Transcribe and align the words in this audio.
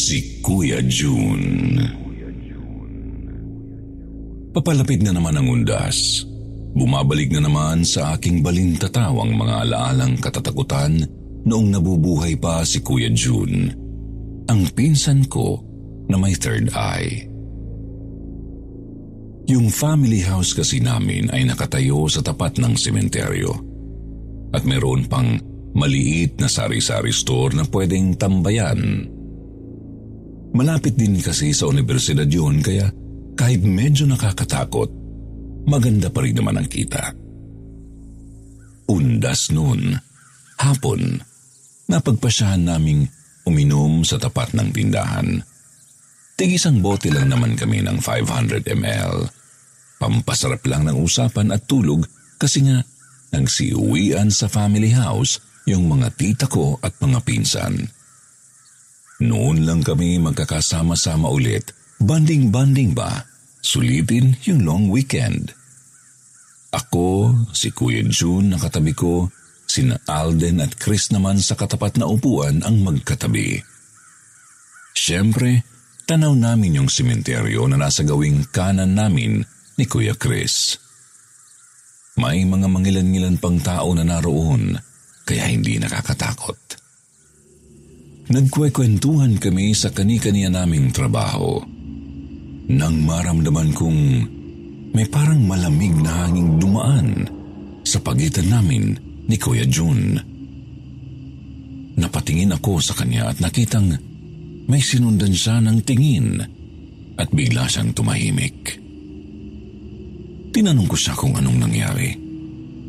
Si 0.00 0.40
Kuya 0.40 0.80
June. 0.88 1.76
Papalapit 4.56 5.04
na 5.04 5.12
naman 5.12 5.36
ang 5.36 5.44
undas. 5.52 6.24
Bumabalik 6.72 7.28
na 7.36 7.44
naman 7.44 7.84
sa 7.84 8.16
aking 8.16 8.40
balintatawang 8.40 9.36
mga 9.36 9.68
alaalang 9.68 10.16
katatakutan 10.16 11.04
noong 11.44 11.68
nabubuhay 11.68 12.40
pa 12.40 12.64
si 12.64 12.80
Kuya 12.80 13.12
June. 13.12 13.76
Ang 14.48 14.72
pinsan 14.72 15.28
ko 15.28 15.60
na 16.08 16.16
may 16.16 16.32
third 16.32 16.72
eye. 16.72 17.28
Yung 19.52 19.68
family 19.68 20.24
house 20.24 20.56
kasi 20.56 20.80
namin 20.80 21.28
ay 21.28 21.44
nakatayo 21.44 22.08
sa 22.08 22.24
tapat 22.24 22.56
ng 22.56 22.72
sementeryo. 22.72 23.52
At 24.56 24.64
meron 24.64 25.04
pang 25.12 25.36
maliit 25.76 26.40
na 26.40 26.48
sari-sari 26.48 27.12
store 27.12 27.52
na 27.52 27.68
pwedeng 27.68 28.16
tambayan. 28.16 29.19
Malapit 30.50 30.98
din 30.98 31.22
kasi 31.22 31.54
sa 31.54 31.70
universidad 31.70 32.26
yun 32.26 32.58
kaya 32.58 32.90
kahit 33.38 33.62
medyo 33.62 34.04
nakakatakot, 34.04 34.90
maganda 35.64 36.10
pa 36.10 36.20
rin 36.26 36.34
naman 36.34 36.58
ang 36.58 36.68
kita. 36.68 37.14
Undas 38.90 39.54
noon, 39.54 39.94
hapon, 40.58 41.22
napagpasyahan 41.86 42.66
naming 42.66 43.06
uminom 43.46 44.02
sa 44.02 44.18
tapat 44.18 44.50
ng 44.52 44.68
tindahan. 44.74 45.40
Tigisang 46.34 46.82
bote 46.82 47.12
lang 47.12 47.30
naman 47.30 47.54
kami 47.54 47.84
ng 47.86 48.02
500 48.02 48.66
ml. 48.66 49.28
Pampasarap 50.00 50.64
lang 50.66 50.88
ng 50.88 50.96
usapan 50.96 51.52
at 51.52 51.68
tulog 51.68 52.02
kasi 52.40 52.64
nga 52.64 52.80
nagsiuwian 53.30 54.32
sa 54.32 54.48
family 54.48 54.90
house 54.90 55.38
yung 55.68 55.86
mga 55.86 56.08
tita 56.16 56.46
ko 56.48 56.80
at 56.80 56.96
mga 56.98 57.20
pinsan. 57.22 57.99
Noon 59.20 59.68
lang 59.68 59.84
kami 59.84 60.16
magkakasama-sama 60.16 61.28
ulit, 61.28 61.76
banding-banding 62.00 62.96
ba, 62.96 63.28
sulitin 63.60 64.32
yung 64.48 64.64
long 64.64 64.84
weekend. 64.88 65.52
Ako, 66.72 67.36
si 67.52 67.68
Kuya 67.68 68.00
June 68.08 68.48
na 68.48 68.56
katabi 68.56 68.96
ko, 68.96 69.28
sina 69.68 70.00
Alden 70.08 70.64
at 70.64 70.72
Chris 70.80 71.12
naman 71.12 71.36
sa 71.36 71.52
katapat 71.52 72.00
na 72.00 72.08
upuan 72.08 72.64
ang 72.64 72.80
magkatabi. 72.80 73.60
Siyempre, 74.96 75.68
tanaw 76.08 76.32
namin 76.32 76.80
yung 76.80 76.88
simenteryo 76.88 77.68
na 77.68 77.76
nasa 77.76 78.00
gawing 78.00 78.48
kanan 78.48 78.96
namin 78.96 79.44
ni 79.76 79.84
Kuya 79.84 80.16
Chris. 80.16 80.80
May 82.16 82.48
mga 82.48 82.72
mangilan-ngilan 82.72 83.36
pang 83.36 83.60
tao 83.60 83.92
na 83.92 84.02
naroon, 84.02 84.80
kaya 85.28 85.44
hindi 85.44 85.76
nakakatakot. 85.76 86.79
Nagkwekwentuhan 88.30 89.42
kami 89.42 89.74
sa 89.74 89.90
kani-kaniya 89.90 90.54
naming 90.54 90.94
trabaho. 90.94 91.58
Nang 92.70 93.02
maramdaman 93.02 93.74
kong 93.74 94.00
may 94.94 95.02
parang 95.10 95.42
malamig 95.42 95.90
na 95.98 96.26
hanging 96.26 96.54
dumaan 96.62 97.26
sa 97.82 97.98
pagitan 97.98 98.46
namin 98.46 98.94
ni 99.26 99.34
Kuya 99.34 99.66
June. 99.66 100.14
Napatingin 101.98 102.54
ako 102.54 102.78
sa 102.78 102.94
kanya 102.94 103.34
at 103.34 103.42
nakitang 103.42 103.98
may 104.70 104.78
sinundan 104.78 105.34
siya 105.34 105.58
ng 105.58 105.82
tingin 105.82 106.38
at 107.18 107.28
bigla 107.34 107.66
siyang 107.66 107.90
tumahimik. 107.90 108.78
Tinanong 110.54 110.86
ko 110.86 110.94
siya 110.94 111.18
kung 111.18 111.34
anong 111.34 111.58
nangyari 111.66 112.14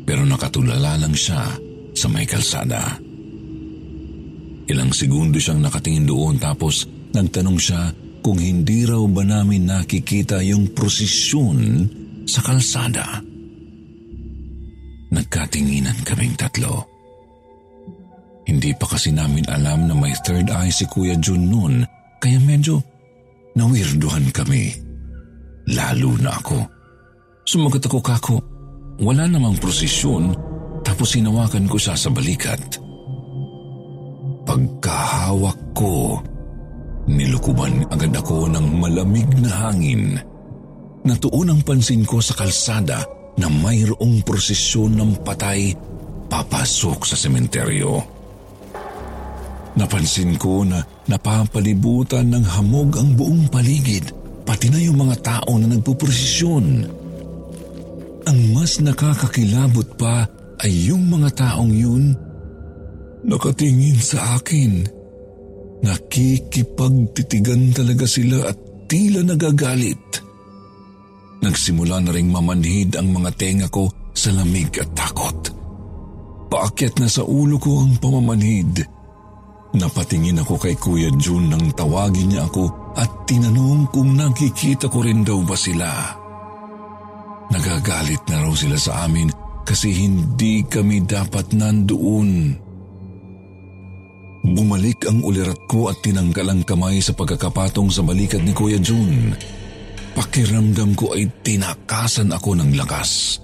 pero 0.06 0.22
nakatulala 0.22 1.02
lang 1.02 1.18
siya 1.18 1.50
sa 1.98 2.06
may 2.06 2.30
kalsada. 2.30 3.10
Ilang 4.72 4.96
segundo 4.96 5.36
siyang 5.36 5.60
nakatingin 5.60 6.08
doon 6.08 6.40
tapos 6.40 6.88
nagtanong 7.12 7.60
siya 7.60 7.92
kung 8.24 8.40
hindi 8.40 8.88
raw 8.88 9.04
ba 9.04 9.20
namin 9.20 9.68
nakikita 9.68 10.40
yung 10.40 10.72
prosesyon 10.72 11.84
sa 12.24 12.40
kalsada. 12.40 13.20
Nagkatinginan 15.12 16.00
kaming 16.08 16.32
tatlo. 16.40 16.88
Hindi 18.48 18.72
pa 18.72 18.88
kasi 18.88 19.12
namin 19.12 19.44
alam 19.52 19.84
na 19.84 19.94
may 19.94 20.16
third 20.24 20.48
eye 20.48 20.72
si 20.72 20.88
Kuya 20.88 21.20
Jun 21.20 21.52
noon 21.52 21.84
kaya 22.16 22.40
medyo 22.40 22.80
nawirduhan 23.52 24.32
kami. 24.32 24.72
Lalo 25.68 26.16
na 26.16 26.32
ako. 26.32 26.58
Sumagot 27.44 27.84
ako 27.84 28.00
kako, 28.00 28.36
wala 29.04 29.28
namang 29.28 29.60
prosesyon 29.60 30.32
tapos 30.80 31.12
hinawakan 31.12 31.68
ko 31.68 31.76
siya 31.76 31.92
sa 31.92 32.08
balikat. 32.08 32.81
Pagkahawak 34.52 35.72
ko, 35.72 36.20
nilukuban 37.08 37.88
agad 37.88 38.12
ako 38.12 38.52
ng 38.52 38.84
malamig 38.84 39.24
na 39.40 39.48
hangin. 39.48 40.20
Natuon 41.08 41.56
ang 41.56 41.64
pansin 41.64 42.04
ko 42.04 42.20
sa 42.20 42.36
kalsada 42.36 43.00
na 43.40 43.48
mayroong 43.48 44.20
prosesyon 44.20 44.92
ng 45.00 45.24
patay 45.24 45.72
papasok 46.28 47.00
sa 47.00 47.16
sementeryo. 47.16 47.96
Napansin 49.72 50.36
ko 50.36 50.68
na 50.68 50.84
napapalibutan 51.08 52.28
ng 52.28 52.44
hamog 52.44 53.00
ang 53.00 53.16
buong 53.16 53.48
paligid, 53.48 54.12
pati 54.44 54.68
na 54.68 54.76
yung 54.84 55.00
mga 55.00 55.16
tao 55.24 55.56
na 55.56 55.64
nagpuprosesyon. 55.64 56.64
Ang 58.28 58.38
mas 58.52 58.84
nakakakilabot 58.84 59.96
pa 59.96 60.28
ay 60.60 60.92
yung 60.92 61.08
mga 61.08 61.40
taong 61.40 61.72
yun 61.72 62.12
nakatingin 63.26 63.98
sa 63.98 64.38
akin. 64.38 64.86
Nakikipagtitigan 65.82 67.74
talaga 67.74 68.06
sila 68.06 68.46
at 68.46 68.58
tila 68.86 69.26
nagagalit. 69.26 70.22
Nagsimula 71.42 71.98
na 71.98 72.14
ring 72.14 72.30
mamanhid 72.30 72.94
ang 72.94 73.10
mga 73.10 73.30
tenga 73.34 73.66
ko 73.66 73.90
sa 74.14 74.30
lamig 74.30 74.70
at 74.78 74.94
takot. 74.94 75.50
Paakyat 76.46 77.02
na 77.02 77.08
sa 77.10 77.26
ulo 77.26 77.58
ko 77.58 77.82
ang 77.82 77.98
pamamanhid. 77.98 78.86
Napatingin 79.72 80.38
ako 80.38 80.54
kay 80.60 80.76
Kuya 80.78 81.10
June 81.18 81.48
nang 81.50 81.72
tawagin 81.72 82.30
niya 82.30 82.46
ako 82.46 82.94
at 82.94 83.24
tinanong 83.24 83.88
kung 83.88 84.14
nakikita 84.14 84.86
ko 84.86 85.00
rin 85.00 85.24
daw 85.24 85.40
ba 85.42 85.56
sila. 85.56 85.88
Nagagalit 87.48 88.22
na 88.28 88.44
raw 88.44 88.52
sila 88.52 88.76
sa 88.78 89.08
amin 89.08 89.32
kasi 89.66 89.90
hindi 89.96 90.62
kami 90.62 91.02
dapat 91.02 91.56
nandoon. 91.56 92.30
Bumalik 94.42 95.06
ang 95.06 95.22
ulirat 95.22 95.70
ko 95.70 95.86
at 95.86 96.02
tinanggal 96.02 96.50
ang 96.50 96.60
kamay 96.66 96.98
sa 96.98 97.14
pagkakapatong 97.14 97.94
sa 97.94 98.02
balikat 98.02 98.42
ni 98.42 98.50
Kuya 98.50 98.82
June. 98.82 99.30
Pakiramdam 100.18 100.98
ko 100.98 101.14
ay 101.14 101.30
tinakasan 101.46 102.34
ako 102.34 102.58
ng 102.58 102.74
lakas. 102.74 103.38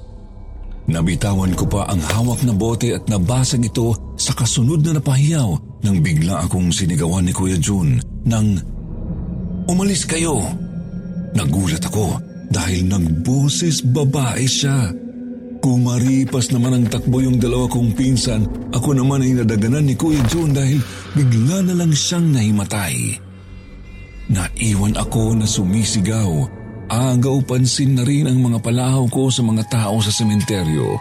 Nabitawan 0.90 1.54
ko 1.54 1.70
pa 1.70 1.86
ang 1.86 2.02
hawak 2.02 2.42
na 2.42 2.50
bote 2.50 2.90
at 2.96 3.06
nabasag 3.06 3.70
ito 3.70 3.94
sa 4.18 4.34
kasunod 4.34 4.82
na 4.82 4.98
napahiyaw 4.98 5.80
nang 5.86 6.02
bigla 6.02 6.42
akong 6.42 6.74
sinigawan 6.74 7.22
ni 7.22 7.32
Kuya 7.32 7.60
June 7.60 8.02
nang 8.26 8.58
Umalis 9.68 10.08
kayo! 10.08 10.40
Nagulat 11.36 11.84
ako 11.84 12.16
dahil 12.48 12.88
nagboses 12.88 13.84
babae 13.84 14.48
siya. 14.48 14.88
Kumaripas 15.58 16.54
naman 16.54 16.78
ang 16.78 16.86
takbo 16.86 17.18
yung 17.18 17.42
dalawa 17.42 17.66
kong 17.66 17.90
pinsan, 17.98 18.46
ako 18.70 18.94
naman 18.94 19.26
ay 19.26 19.42
nadaganan 19.42 19.90
ni 19.90 19.98
Kuya 19.98 20.22
June 20.30 20.54
dahil 20.54 20.78
bigla 21.18 21.66
na 21.66 21.74
lang 21.74 21.90
siyang 21.90 22.30
nahimatay. 22.30 23.18
Naiwan 24.30 24.94
ako 24.94 25.34
na 25.34 25.46
sumisigaw. 25.48 26.30
Agaw 26.88 27.44
pansin 27.44 27.98
na 27.98 28.06
rin 28.06 28.30
ang 28.30 28.38
mga 28.38 28.64
palahaw 28.64 29.04
ko 29.10 29.28
sa 29.28 29.42
mga 29.44 29.66
tao 29.68 30.00
sa 30.00 30.14
sementeryo. 30.14 30.96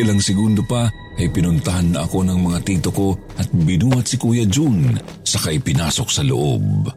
Ilang 0.00 0.24
segundo 0.24 0.64
pa 0.64 0.88
ay 1.20 1.28
pinuntahan 1.28 1.92
na 1.92 2.08
ako 2.08 2.24
ng 2.24 2.38
mga 2.38 2.58
tito 2.64 2.88
ko 2.88 3.12
at 3.36 3.50
binuhat 3.52 4.08
si 4.08 4.16
Kuya 4.16 4.48
June 4.48 4.96
sakay 5.20 5.60
pinasok 5.60 6.08
sa 6.08 6.24
loob. 6.24 6.88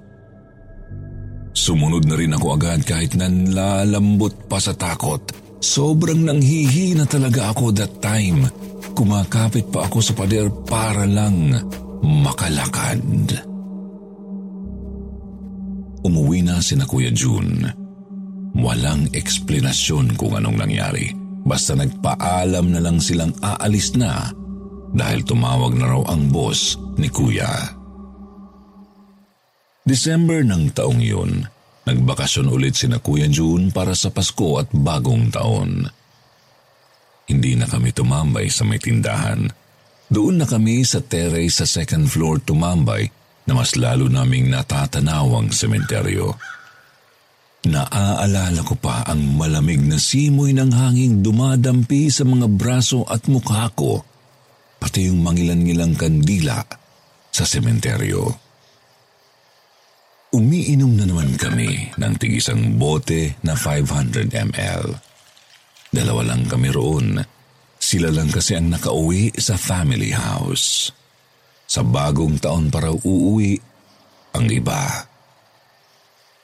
Sumunod 1.55 2.07
na 2.07 2.15
rin 2.19 2.35
ako 2.35 2.55
agad 2.55 2.83
kahit 2.83 3.15
nanlalambot 3.15 4.47
pa 4.47 4.59
sa 4.59 4.75
takot. 4.75 5.44
Sobrang 5.65 6.21
nanghihi 6.29 6.93
na 6.93 7.09
talaga 7.09 7.49
ako 7.49 7.73
that 7.73 7.97
time. 7.97 8.45
Kumakapit 8.93 9.73
pa 9.73 9.89
ako 9.89 9.97
sa 9.97 10.13
pader 10.13 10.45
para 10.69 11.09
lang 11.09 11.57
makalakad. 12.05 13.01
Umuwi 16.05 16.45
na 16.45 16.61
si 16.61 16.77
na 16.77 16.85
Kuya 16.85 17.09
June. 17.09 17.65
Walang 18.53 19.09
eksplenasyon 19.09 20.13
kung 20.13 20.37
anong 20.37 20.61
nangyari. 20.61 21.09
Basta 21.41 21.73
nagpaalam 21.73 22.69
na 22.69 22.79
lang 22.79 23.01
silang 23.01 23.33
aalis 23.41 23.97
na 23.97 24.29
dahil 24.93 25.25
tumawag 25.25 25.73
na 25.81 25.97
raw 25.97 26.01
ang 26.13 26.29
boss 26.29 26.77
ni 27.01 27.09
Kuya. 27.09 27.73
December 29.85 30.45
ng 30.45 30.73
taong 30.73 31.01
yun, 31.01 31.45
nagbakasyon 31.85 32.49
ulit 32.49 32.73
si 32.75 32.89
na 32.89 32.97
Kuya 32.97 33.29
June 33.29 33.69
para 33.69 33.93
sa 33.93 34.09
Pasko 34.09 34.57
at 34.57 34.69
bagong 34.73 35.29
taon. 35.29 35.85
Hindi 37.25 37.57
na 37.57 37.65
kami 37.65 37.93
tumambay 37.93 38.49
sa 38.49 38.65
may 38.65 38.77
tindahan. 38.77 39.49
Doon 40.05 40.41
na 40.41 40.45
kami 40.45 40.85
sa 40.85 41.01
terrace 41.01 41.61
sa 41.61 41.65
second 41.65 42.05
floor 42.05 42.41
tumambay 42.45 43.09
na 43.45 43.53
mas 43.57 43.77
lalo 43.77 44.09
naming 44.09 44.49
natatanawang 44.49 45.49
sementeryo. 45.53 46.33
Naaalala 47.65 48.61
ko 48.61 48.77
pa 48.77 49.01
ang 49.09 49.41
malamig 49.41 49.81
na 49.81 49.97
simoy 49.97 50.53
ng 50.53 50.69
hanging 50.69 51.25
dumadampi 51.25 52.13
sa 52.13 52.21
mga 52.21 52.45
braso 52.45 53.01
at 53.09 53.25
mukha 53.25 53.73
ko, 53.73 54.05
pati 54.77 55.09
yung 55.09 55.25
mangilan-ngilang 55.25 55.97
kandila 55.97 56.61
sa 57.33 57.41
sementeryo. 57.41 58.44
Umiinom 60.35 60.99
na 60.99 61.07
naman 61.07 61.39
kami 61.39 61.95
ng 61.95 62.13
tigisang 62.19 62.75
bote 62.75 63.39
na 63.47 63.55
500 63.55 64.27
ml. 64.51 64.83
Dalawa 65.87 66.27
lang 66.27 66.43
kami 66.43 66.75
roon. 66.75 67.23
Sila 67.79 68.11
lang 68.11 68.27
kasi 68.27 68.59
ang 68.59 68.67
nakauwi 68.67 69.31
sa 69.39 69.55
family 69.55 70.11
house. 70.11 70.91
Sa 71.63 71.87
bagong 71.87 72.35
taon 72.43 72.67
para 72.67 72.91
uuwi 72.91 73.55
ang 74.35 74.51
iba. 74.51 75.07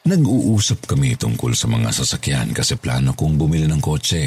Nag-uusap 0.08 0.88
kami 0.88 1.20
tungkol 1.20 1.52
sa 1.52 1.68
mga 1.68 1.92
sasakyan 1.92 2.56
kasi 2.56 2.80
plano 2.80 3.12
kong 3.12 3.36
bumili 3.36 3.68
ng 3.68 3.84
kotse. 3.84 4.24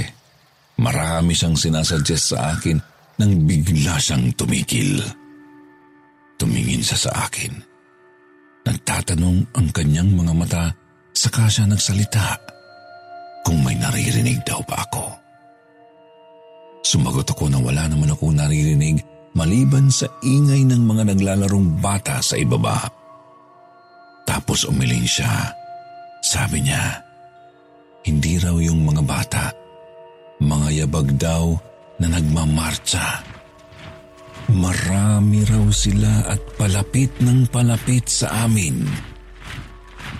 Marami 0.76 1.32
siyang 1.32 1.56
sinasuggest 1.56 2.36
sa 2.36 2.52
akin 2.52 2.76
nang 3.16 3.48
bigla 3.48 3.96
siyang 3.96 4.28
tumigil. 4.36 5.00
Tumingin 6.36 6.84
siya 6.84 7.08
sa 7.08 7.24
akin. 7.24 7.73
Nagtatanong 8.84 9.56
ang 9.56 9.72
kanyang 9.72 10.12
mga 10.12 10.32
mata 10.36 10.64
saka 11.16 11.48
siya 11.48 11.64
nagsalita 11.64 12.36
kung 13.40 13.64
may 13.64 13.80
naririnig 13.80 14.44
daw 14.44 14.60
ba 14.68 14.84
ako. 14.84 15.08
Sumagot 16.84 17.24
ako 17.32 17.48
na 17.48 17.64
wala 17.64 17.88
naman 17.88 18.12
ako 18.12 18.36
naririnig 18.36 19.00
maliban 19.32 19.88
sa 19.88 20.04
ingay 20.20 20.68
ng 20.68 20.84
mga 20.84 21.16
naglalarong 21.16 21.80
bata 21.80 22.20
sa 22.20 22.36
ibaba. 22.36 22.84
Tapos 24.28 24.68
umiling 24.68 25.08
siya 25.08 25.32
sabi 26.20 26.60
niya, 26.60 27.00
hindi 28.04 28.36
raw 28.36 28.52
yung 28.60 28.84
mga 28.84 29.00
bata, 29.00 29.48
mga 30.44 30.84
yabag 30.84 31.08
daw 31.16 31.56
na 32.04 32.20
nagmamarcha. 32.20 33.24
Marami 34.54 35.42
raw 35.42 35.66
sila 35.74 36.30
at 36.30 36.38
palapit 36.54 37.10
ng 37.18 37.50
palapit 37.50 38.06
sa 38.06 38.46
amin. 38.46 38.86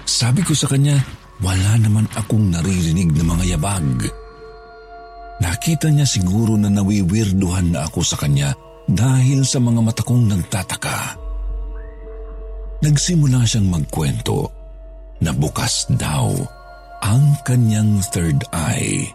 Sabi 0.03 0.43
ko 0.43 0.51
sa 0.59 0.67
kanya, 0.67 0.99
wala 1.39 1.79
naman 1.79 2.11
akong 2.19 2.51
naririnig 2.51 3.15
na 3.15 3.23
mga 3.23 3.55
yabag. 3.55 4.11
Nakita 5.39 5.87
niya 5.91 6.07
siguro 6.07 6.59
na 6.59 6.67
nawiwirduhan 6.67 7.75
na 7.75 7.87
ako 7.87 8.03
sa 8.03 8.19
kanya 8.19 8.55
dahil 8.91 9.47
sa 9.47 9.63
mga 9.63 9.81
mata 9.83 10.03
kong 10.03 10.27
nagtataka. 10.27 10.99
Nagsimula 12.83 13.47
siyang 13.47 13.71
magkwento 13.71 14.51
na 15.23 15.31
bukas 15.31 15.87
daw 15.95 16.35
ang 17.07 17.39
kanyang 17.47 18.03
third 18.11 18.43
eye. 18.51 19.07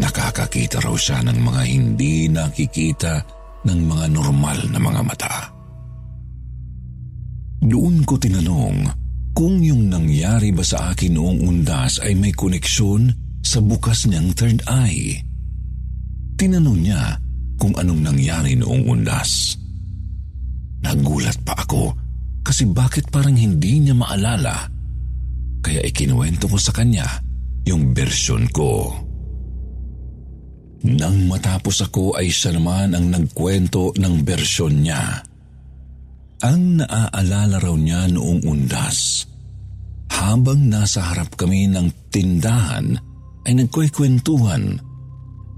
Nakakakita 0.00 0.82
raw 0.82 0.96
siya 0.98 1.22
ng 1.22 1.38
mga 1.38 1.62
hindi 1.70 2.26
nakikita 2.26 3.39
ng 3.66 3.80
mga 3.86 4.06
normal 4.12 4.58
na 4.72 4.78
mga 4.80 5.00
mata. 5.04 5.36
Doon 7.60 8.02
ko 8.08 8.16
tinanong 8.16 8.88
kung 9.36 9.60
yung 9.60 9.92
nangyari 9.92 10.50
ba 10.50 10.64
sa 10.64 10.92
akin 10.92 11.16
noong 11.16 11.38
undas 11.44 12.00
ay 12.00 12.16
may 12.16 12.32
koneksyon 12.32 13.12
sa 13.44 13.60
bukas 13.60 14.08
niyang 14.08 14.32
third 14.32 14.64
eye. 14.68 15.20
Tinanong 16.40 16.80
niya 16.80 17.20
kung 17.60 17.76
anong 17.76 18.00
nangyari 18.00 18.56
noong 18.56 18.88
undas. 18.88 19.60
Nagulat 20.80 21.36
pa 21.44 21.52
ako 21.60 21.92
kasi 22.40 22.64
bakit 22.64 23.12
parang 23.12 23.36
hindi 23.36 23.84
niya 23.84 23.92
maalala? 23.92 24.64
Kaya 25.60 25.84
ikinuwento 25.84 26.48
ko 26.48 26.56
sa 26.56 26.72
kanya 26.72 27.04
yung 27.68 27.92
bersyon 27.92 28.48
ko. 28.48 28.96
Nang 30.80 31.28
matapos 31.28 31.84
ako 31.84 32.16
ay 32.16 32.32
siya 32.32 32.56
naman 32.56 32.96
ang 32.96 33.12
nagkwento 33.12 33.92
ng 34.00 34.14
bersyon 34.24 34.80
niya. 34.80 35.20
Ang 36.40 36.80
naaalala 36.80 37.60
raw 37.60 37.76
niya 37.76 38.08
noong 38.08 38.48
undas. 38.48 39.28
Habang 40.08 40.72
nasa 40.72 41.04
harap 41.12 41.36
kami 41.36 41.68
ng 41.68 42.08
tindahan 42.08 42.96
ay 43.44 43.52
nagkwekwentuhan 43.60 44.80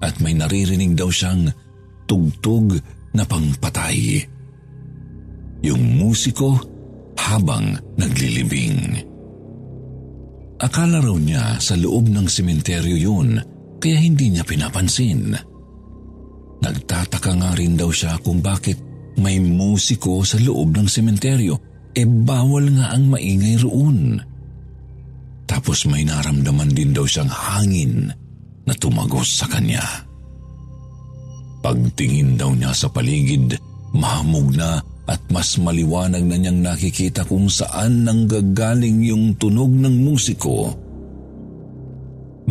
at 0.03 0.19
may 0.19 0.35
naririnig 0.35 0.99
daw 0.99 1.07
siyang 1.07 1.47
tugtog 2.11 2.75
na 3.15 3.23
pangpatay. 3.23 4.27
Yung 5.63 6.03
musiko 6.03 6.59
habang 7.15 7.79
naglilibing. 7.95 8.99
Akala 10.59 10.99
raw 10.99 11.15
niya 11.15 11.63
sa 11.63 11.79
loob 11.79 12.11
ng 12.11 12.27
sementeryo 12.27 12.99
yun 12.99 13.39
kaya 13.83 13.99
hindi 13.99 14.31
niya 14.31 14.47
pinapansin. 14.47 15.35
Nagtataka 16.63 17.35
nga 17.35 17.51
rin 17.59 17.75
daw 17.75 17.91
siya 17.91 18.15
kung 18.23 18.39
bakit 18.39 18.79
may 19.19 19.43
musiko 19.43 20.23
sa 20.23 20.39
loob 20.39 20.79
ng 20.79 20.87
sementeryo 20.87 21.59
e 21.91 22.07
bawal 22.07 22.71
nga 22.79 22.95
ang 22.95 23.11
maingay 23.11 23.59
roon. 23.59 24.23
Tapos 25.51 25.85
may 25.91 26.07
naramdaman 26.07 26.71
din 26.71 26.95
daw 26.95 27.03
siyang 27.03 27.29
hangin 27.29 28.09
na 28.63 28.73
tumagos 28.79 29.43
sa 29.43 29.51
kanya. 29.51 29.83
Pagtingin 31.61 32.39
daw 32.39 32.55
niya 32.55 32.71
sa 32.71 32.87
paligid, 32.87 33.59
mahamog 33.91 34.55
na 34.55 34.79
at 35.11 35.21
mas 35.35 35.59
maliwanag 35.59 36.23
na 36.23 36.39
niyang 36.39 36.63
nakikita 36.63 37.27
kung 37.27 37.51
saan 37.51 38.07
nanggagaling 38.07 39.03
yung 39.03 39.35
tunog 39.35 39.71
ng 39.75 40.07
musiko. 40.07 40.71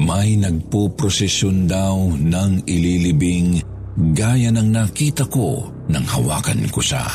May 0.02 0.34
nagpo-prosesyon 0.34 1.70
daw 1.70 2.18
ng 2.18 2.66
ililibing 2.66 3.62
gaya 4.18 4.50
ng 4.50 4.74
nakita 4.74 5.30
ko 5.30 5.70
nang 5.94 6.02
hawakan 6.10 6.66
ko 6.74 6.82
siya. 6.82 7.06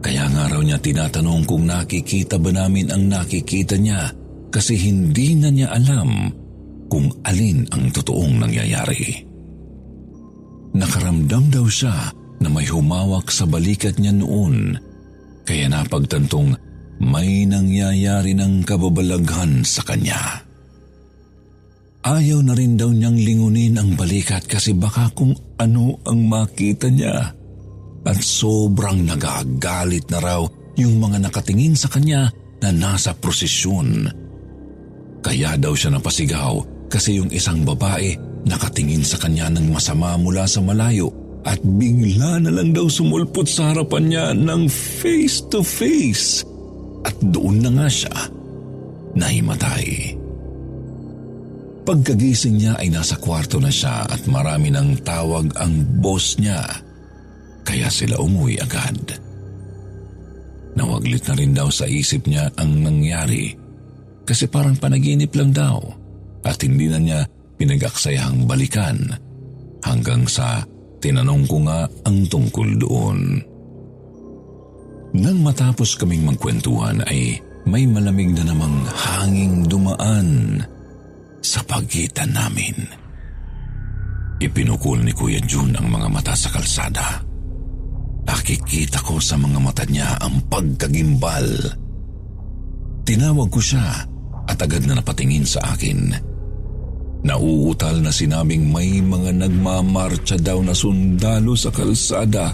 Kaya 0.00 0.32
nga 0.32 0.48
raw 0.48 0.64
niya 0.64 0.80
tinatanong 0.80 1.44
kung 1.44 1.68
nakikita 1.68 2.40
ba 2.40 2.50
namin 2.56 2.88
ang 2.88 3.04
nakikita 3.04 3.76
niya 3.76 4.08
kasi 4.48 4.80
hindi 4.80 5.36
na 5.36 5.52
niya 5.52 5.68
alam 5.76 6.32
kung 6.88 7.12
alin 7.20 7.68
ang 7.68 7.92
totoong 7.92 8.48
nangyayari. 8.48 9.22
Nakaramdam 10.72 11.52
daw 11.52 11.68
siya 11.68 12.16
na 12.40 12.48
may 12.48 12.64
humawak 12.64 13.28
sa 13.28 13.44
balikat 13.44 14.00
niya 14.00 14.16
noon 14.16 14.72
kaya 15.44 15.68
napagtantong 15.68 16.56
may 16.96 17.44
nangyayari 17.44 18.32
ng 18.32 18.64
kababalaghan 18.64 19.62
sa 19.68 19.84
kanya. 19.84 20.48
Ayaw 22.02 22.42
na 22.42 22.58
rin 22.58 22.74
daw 22.74 22.90
niyang 22.90 23.14
lingunin 23.14 23.78
ang 23.78 23.94
balikat 23.94 24.42
kasi 24.50 24.74
baka 24.74 25.06
kung 25.14 25.38
ano 25.54 26.02
ang 26.02 26.26
makita 26.26 26.90
niya. 26.90 27.30
At 28.02 28.18
sobrang 28.18 29.06
nagagalit 29.06 30.10
na 30.10 30.18
raw 30.18 30.42
yung 30.74 30.98
mga 30.98 31.22
nakatingin 31.22 31.78
sa 31.78 31.86
kanya 31.86 32.26
na 32.58 32.74
nasa 32.74 33.14
prosesyon. 33.14 34.10
Kaya 35.22 35.54
daw 35.54 35.78
siya 35.78 35.94
napasigaw 35.94 36.58
kasi 36.90 37.22
yung 37.22 37.30
isang 37.30 37.62
babae 37.62 38.18
nakatingin 38.50 39.06
sa 39.06 39.22
kanya 39.22 39.46
ng 39.54 39.70
masama 39.70 40.18
mula 40.18 40.42
sa 40.50 40.58
malayo 40.58 41.14
at 41.46 41.62
bigla 41.62 42.42
na 42.42 42.50
lang 42.50 42.74
daw 42.74 42.90
sumulpot 42.90 43.46
sa 43.46 43.70
harapan 43.70 44.04
niya 44.10 44.26
ng 44.34 44.66
face 44.66 45.42
to 45.46 45.62
face 45.62 46.42
at 47.06 47.14
doon 47.30 47.62
na 47.62 47.70
nga 47.78 47.86
siya 47.86 48.14
nahimatay. 49.14 50.21
Pagkagising 51.82 52.62
niya 52.62 52.78
ay 52.78 52.94
nasa 52.94 53.18
kwarto 53.18 53.58
na 53.58 53.70
siya 53.70 54.06
at 54.06 54.22
marami 54.30 54.70
ng 54.70 55.02
tawag 55.02 55.50
ang 55.58 55.82
boss 55.98 56.38
niya 56.38 56.62
kaya 57.66 57.90
sila 57.90 58.22
umuwi 58.22 58.62
agad. 58.62 59.18
Nawaglit 60.78 61.26
na 61.26 61.34
rin 61.34 61.52
daw 61.52 61.68
sa 61.74 61.90
isip 61.90 62.30
niya 62.30 62.54
ang 62.54 62.86
nangyari 62.86 63.50
kasi 64.22 64.46
parang 64.46 64.78
panaginip 64.78 65.34
lang 65.34 65.50
daw 65.50 65.82
at 66.46 66.62
hindi 66.62 66.86
na 66.86 66.98
niya 67.02 67.20
pinag-aksayahang 67.58 68.46
balikan 68.46 68.98
hanggang 69.82 70.22
sa 70.30 70.62
tinanong 71.02 71.44
ko 71.50 71.66
nga 71.66 71.90
ang 72.06 72.18
tungkol 72.30 72.68
doon. 72.78 73.18
Nang 75.18 75.38
matapos 75.42 75.98
kaming 75.98 76.30
magkwentuhan 76.30 77.02
ay 77.10 77.42
may 77.66 77.84
malamig 77.90 78.30
na 78.32 78.46
namang 78.46 78.86
hanging 78.86 79.66
dumaan 79.66 80.62
sa 81.42 81.60
pagitan 81.66 82.30
namin. 82.30 82.74
Ipinukul 84.42 85.02
ni 85.02 85.12
Kuya 85.14 85.42
Jun 85.42 85.74
ang 85.74 85.86
mga 85.86 86.08
mata 86.10 86.34
sa 86.34 86.50
kalsada. 86.50 87.22
Nakikita 88.22 89.02
ko 89.02 89.18
sa 89.18 89.34
mga 89.38 89.58
mata 89.58 89.84
niya 89.86 90.18
ang 90.18 90.42
pagkagimbal. 90.46 91.46
Tinawag 93.02 93.50
ko 93.50 93.58
siya 93.58 94.06
at 94.46 94.58
agad 94.58 94.86
na 94.86 94.98
napatingin 94.98 95.46
sa 95.46 95.74
akin. 95.74 96.14
Nauutal 97.22 98.02
na 98.02 98.10
sinabing 98.10 98.66
may 98.66 98.98
mga 98.98 99.46
nagmamarcha 99.46 100.38
daw 100.42 100.58
na 100.58 100.74
sundalo 100.74 101.54
sa 101.54 101.70
kalsada. 101.70 102.50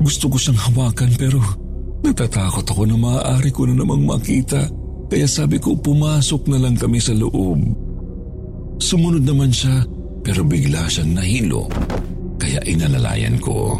Gusto 0.00 0.32
ko 0.32 0.36
siyang 0.40 0.60
hawakan 0.64 1.12
pero 1.20 1.40
natatakot 2.00 2.64
ako 2.64 2.88
na 2.88 2.96
maaari 2.96 3.52
ko 3.52 3.68
na 3.68 3.76
namang 3.76 4.00
makita. 4.08 4.64
Kaya 5.10 5.26
sabi 5.26 5.58
ko 5.58 5.74
pumasok 5.74 6.46
na 6.46 6.62
lang 6.62 6.78
kami 6.78 7.02
sa 7.02 7.10
loob. 7.10 7.58
Sumunod 8.78 9.26
naman 9.26 9.50
siya 9.50 9.82
pero 10.22 10.46
bigla 10.46 10.86
siyang 10.86 11.18
nahilo 11.18 11.66
kaya 12.40 12.62
inalalayan 12.64 13.36
ko. 13.42 13.76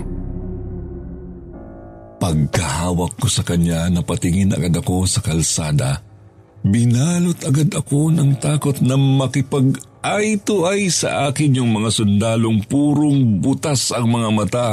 Pagkahawak 2.20 3.16
ko 3.16 3.26
sa 3.30 3.40
kanya 3.46 3.88
napatingin 3.88 4.52
agad 4.52 4.76
ako 4.76 5.08
sa 5.08 5.24
kalsada. 5.24 6.04
Binalot 6.60 7.40
agad 7.48 7.72
ako 7.72 8.12
ng 8.12 8.36
takot 8.36 8.76
na 8.84 9.00
makipag 9.00 9.80
ay 10.04 10.36
to 10.44 10.68
ay 10.68 10.92
sa 10.92 11.32
akin 11.32 11.56
yung 11.56 11.72
mga 11.72 11.88
sundalong 11.88 12.60
purong 12.68 13.40
butas 13.40 13.96
ang 13.96 14.12
mga 14.12 14.28
mata 14.28 14.68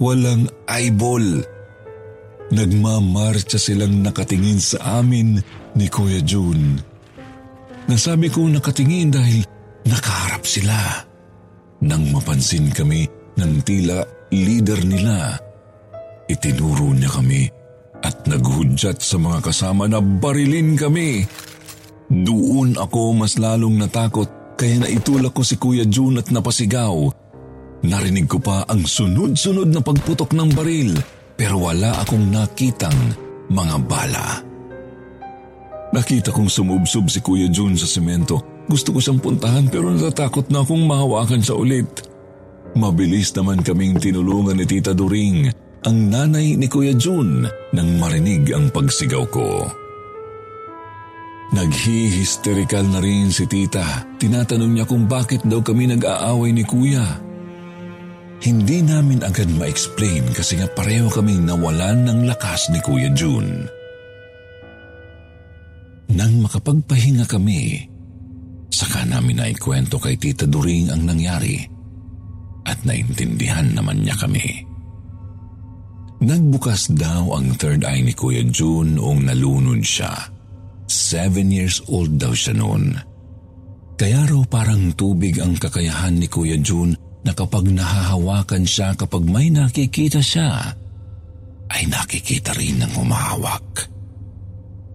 walang 0.00 0.48
eyeball. 0.64 1.44
Nagmamarcha 2.48 3.60
silang 3.60 4.00
nakatingin 4.00 4.60
sa 4.60 5.04
amin 5.04 5.36
ni 5.78 5.86
Kuya 5.88 6.20
June. 6.24 6.78
Nasabi 7.88 8.30
ko 8.30 8.46
nakatingin 8.46 9.10
dahil 9.10 9.42
nakaharap 9.88 10.44
sila. 10.46 11.02
Nang 11.82 12.14
mapansin 12.14 12.70
kami 12.70 13.08
ng 13.38 13.54
tila 13.66 14.06
leader 14.30 14.80
nila, 14.86 15.34
itinuro 16.30 16.94
niya 16.94 17.10
kami 17.10 17.50
at 18.02 18.22
naghudyat 18.26 19.02
sa 19.02 19.18
mga 19.18 19.38
kasama 19.42 19.90
na 19.90 19.98
barilin 19.98 20.78
kami. 20.78 21.26
Doon 22.12 22.78
ako 22.78 23.18
mas 23.18 23.40
lalong 23.40 23.82
natakot 23.82 24.58
kaya 24.58 24.78
naitulak 24.78 25.34
ko 25.34 25.42
si 25.42 25.58
Kuya 25.58 25.88
June 25.88 26.20
at 26.22 26.28
napasigaw 26.30 27.22
Narinig 27.82 28.30
ko 28.30 28.38
pa 28.38 28.62
ang 28.70 28.86
sunod-sunod 28.86 29.74
na 29.74 29.82
pagputok 29.82 30.38
ng 30.38 30.54
baril 30.54 30.94
pero 31.34 31.58
wala 31.58 31.98
akong 31.98 32.30
nakitang 32.30 32.94
mga 33.50 33.76
bala. 33.90 34.51
Nakita 35.92 36.32
kong 36.32 36.48
sumubsob 36.48 37.12
si 37.12 37.20
Kuya 37.20 37.52
Jun 37.52 37.76
sa 37.76 37.84
semento. 37.84 38.40
Gusto 38.64 38.96
ko 38.96 38.98
siyang 38.98 39.20
puntahan 39.20 39.68
pero 39.68 39.92
natatakot 39.92 40.48
na 40.48 40.64
akong 40.64 40.88
mahawakan 40.88 41.44
sa 41.44 41.52
ulit. 41.52 42.08
Mabilis 42.72 43.36
naman 43.36 43.60
kaming 43.60 44.00
tinulungan 44.00 44.56
ni 44.56 44.64
Tita 44.64 44.96
During, 44.96 45.52
ang 45.84 45.98
nanay 46.08 46.56
ni 46.56 46.64
Kuya 46.64 46.96
Jun, 46.96 47.44
nang 47.76 47.90
marinig 48.00 48.48
ang 48.56 48.72
pagsigaw 48.72 49.28
ko. 49.28 49.68
Naghihisterikal 51.52 52.88
na 52.88 53.04
rin 53.04 53.28
si 53.28 53.44
Tita. 53.44 54.08
Tinatanong 54.16 54.72
niya 54.72 54.88
kung 54.88 55.04
bakit 55.04 55.44
daw 55.44 55.60
kami 55.60 55.92
nag-aaway 55.92 56.56
ni 56.56 56.64
Kuya. 56.64 57.04
Hindi 58.40 58.80
namin 58.80 59.20
agad 59.20 59.52
ma-explain 59.52 60.32
kasi 60.32 60.56
nga 60.56 60.66
pareho 60.72 61.12
kaming 61.12 61.44
nawalan 61.44 62.08
ng 62.08 62.24
lakas 62.24 62.72
ni 62.72 62.80
Kuya 62.80 63.12
June. 63.12 63.68
Nang 66.12 66.44
makapagpahinga 66.44 67.24
kami, 67.24 67.88
saka 68.68 69.08
namin 69.08 69.40
na 69.40 69.48
ikwento 69.48 69.96
kay 69.96 70.20
Tita 70.20 70.44
During 70.44 70.92
ang 70.92 71.08
nangyari 71.08 71.60
at 72.68 72.78
naintindihan 72.84 73.72
naman 73.72 74.04
niya 74.04 74.16
kami. 74.20 74.68
Nagbukas 76.22 76.94
daw 76.94 77.34
ang 77.34 77.58
third 77.58 77.82
eye 77.82 77.98
ni 77.98 78.14
Kuya 78.14 78.46
June 78.46 78.94
noong 78.94 79.26
nalunod 79.26 79.82
siya. 79.82 80.14
Seven 80.86 81.50
years 81.50 81.82
old 81.90 82.14
daw 82.14 82.30
siya 82.30 82.54
noon. 82.54 82.94
Kaya 83.98 84.22
raw 84.30 84.42
parang 84.46 84.94
tubig 84.94 85.42
ang 85.42 85.58
kakayahan 85.58 86.14
ni 86.14 86.30
Kuya 86.30 86.60
June 86.62 86.94
na 87.26 87.34
kapag 87.34 87.66
nahahawakan 87.66 88.62
siya 88.62 88.94
kapag 88.94 89.26
may 89.26 89.50
nakikita 89.50 90.22
siya, 90.22 90.74
ay 91.72 91.82
nakikita 91.90 92.54
rin 92.54 92.82
ng 92.82 92.92
humahawak. 92.94 93.91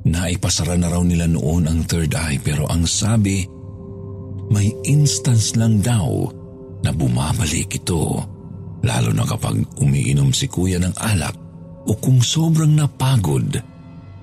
Naipasara 0.07 0.79
na 0.79 0.87
raw 0.87 1.03
nila 1.03 1.27
noon 1.27 1.67
ang 1.67 1.83
third 1.83 2.15
eye 2.15 2.39
pero 2.39 2.63
ang 2.71 2.87
sabi, 2.87 3.43
may 4.47 4.71
instance 4.87 5.59
lang 5.59 5.83
daw 5.83 6.31
na 6.79 6.95
bumabalik 6.95 7.75
ito 7.75 8.23
lalo 8.87 9.09
na 9.11 9.27
kapag 9.27 9.59
umiinom 9.83 10.31
si 10.31 10.47
kuya 10.47 10.79
ng 10.79 10.95
alak 10.95 11.35
o 11.87 11.91
kung 11.99 12.23
sobrang 12.23 12.71
napagod 12.71 13.59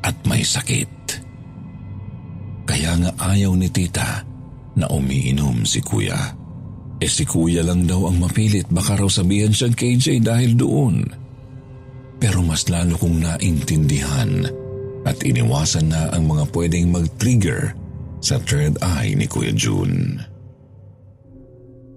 at 0.00 0.16
may 0.24 0.40
sakit. 0.40 1.20
Kaya 2.64 2.96
nga 2.96 3.12
ayaw 3.36 3.52
ni 3.52 3.68
tita 3.68 4.24
na 4.80 4.86
umiinom 4.88 5.68
si 5.68 5.84
kuya. 5.84 6.16
Eh 6.96 7.10
si 7.10 7.28
kuya 7.28 7.60
lang 7.60 7.84
daw 7.84 8.08
ang 8.08 8.24
mapilit 8.24 8.72
baka 8.72 8.96
raw 8.96 9.08
sabihan 9.10 9.52
siyang 9.52 9.76
KJ 9.76 10.24
dahil 10.24 10.56
doon. 10.56 11.04
Pero 12.16 12.40
mas 12.40 12.64
lalo 12.72 12.96
kong 12.96 13.20
naintindihan 13.20 14.63
at 15.04 15.20
iniwasan 15.20 15.92
na 15.92 16.08
ang 16.12 16.28
mga 16.28 16.44
pwedeng 16.56 16.88
mag-trigger 16.92 17.76
sa 18.24 18.40
third 18.40 18.80
eye 18.80 19.12
ni 19.12 19.28
Kuya 19.28 19.52
June. 19.52 20.16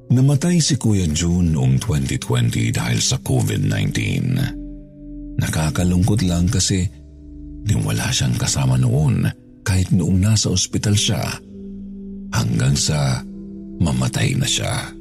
Namatay 0.08 0.60
si 0.64 0.76
Kuya 0.80 1.08
June 1.12 1.52
noong 1.52 1.80
2020 1.84 2.76
dahil 2.76 3.00
sa 3.00 3.20
COVID-19. 3.20 3.96
Nakakalungkot 5.40 6.24
lang 6.24 6.48
kasi 6.48 6.88
niwala 7.68 8.08
siyang 8.12 8.36
kasama 8.40 8.80
noon 8.80 9.28
kahit 9.68 9.92
noong 9.92 10.24
nasa 10.24 10.48
ospital 10.48 10.96
siya 10.96 11.20
hanggang 12.32 12.76
sa 12.76 13.20
mamatay 13.84 14.36
na 14.40 14.48
siya. 14.48 14.96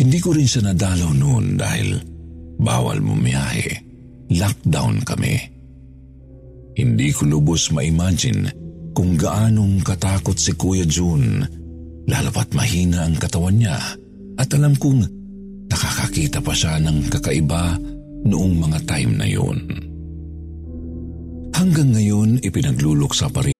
Hindi 0.00 0.16
ko 0.16 0.32
rin 0.32 0.48
siya 0.48 0.72
nadalaw 0.72 1.12
noon 1.12 1.60
dahil 1.60 2.00
bawal 2.56 3.04
bumiyahe. 3.04 3.88
Lockdown 4.32 5.04
kami. 5.04 5.59
Hindi 6.76 7.10
ko 7.10 7.26
lubos 7.26 7.70
ma-imagine 7.74 8.50
kung 8.94 9.14
gaanong 9.14 9.82
katakot 9.82 10.36
si 10.36 10.54
Kuya 10.54 10.86
June 10.86 11.42
lalo 12.10 12.30
mahina 12.54 13.06
ang 13.06 13.14
katawan 13.14 13.54
niya 13.58 13.78
at 14.34 14.48
alam 14.56 14.74
kong 14.74 15.06
nakakakita 15.70 16.42
pa 16.42 16.50
siya 16.50 16.82
ng 16.82 17.06
kakaiba 17.06 17.78
noong 18.26 18.54
mga 18.58 18.78
time 18.88 19.12
na 19.14 19.26
yun. 19.28 19.58
Hanggang 21.54 21.92
ngayon 21.92 22.40
ipinagluluksa 22.40 23.28
pa 23.28 23.44
rin 23.44 23.59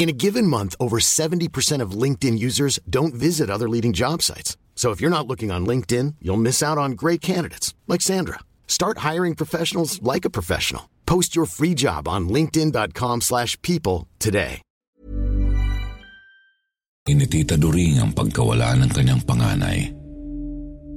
In 0.00 0.08
a 0.08 0.16
given 0.16 0.48
month, 0.48 0.74
over 0.80 0.96
70% 0.96 1.84
of 1.84 1.92
LinkedIn 1.92 2.40
users 2.40 2.80
don't 2.88 3.12
visit 3.12 3.52
other 3.52 3.68
leading 3.68 3.92
job 3.92 4.24
sites. 4.24 4.56
So 4.72 4.96
if 4.96 4.98
you're 4.98 5.12
not 5.12 5.28
looking 5.28 5.52
on 5.52 5.68
LinkedIn, 5.68 6.24
you'll 6.24 6.40
miss 6.40 6.64
out 6.64 6.80
on 6.80 6.96
great 6.96 7.20
candidates 7.20 7.76
like 7.84 8.00
Sandra. 8.00 8.40
Start 8.64 9.04
hiring 9.04 9.36
professionals 9.36 10.00
like 10.00 10.24
a 10.24 10.32
professional. 10.32 10.88
Post 11.04 11.36
your 11.36 11.44
free 11.44 11.76
job 11.76 12.08
on 12.08 12.32
linkedin.com/people 12.32 14.08
today. 14.16 14.64
ni 17.10 17.26
Tita 17.26 17.58
During 17.60 18.00
ang 18.00 18.16
pagkawala 18.16 18.80
ng 18.80 18.90
kanyang 18.96 19.20
panganay. 19.28 19.92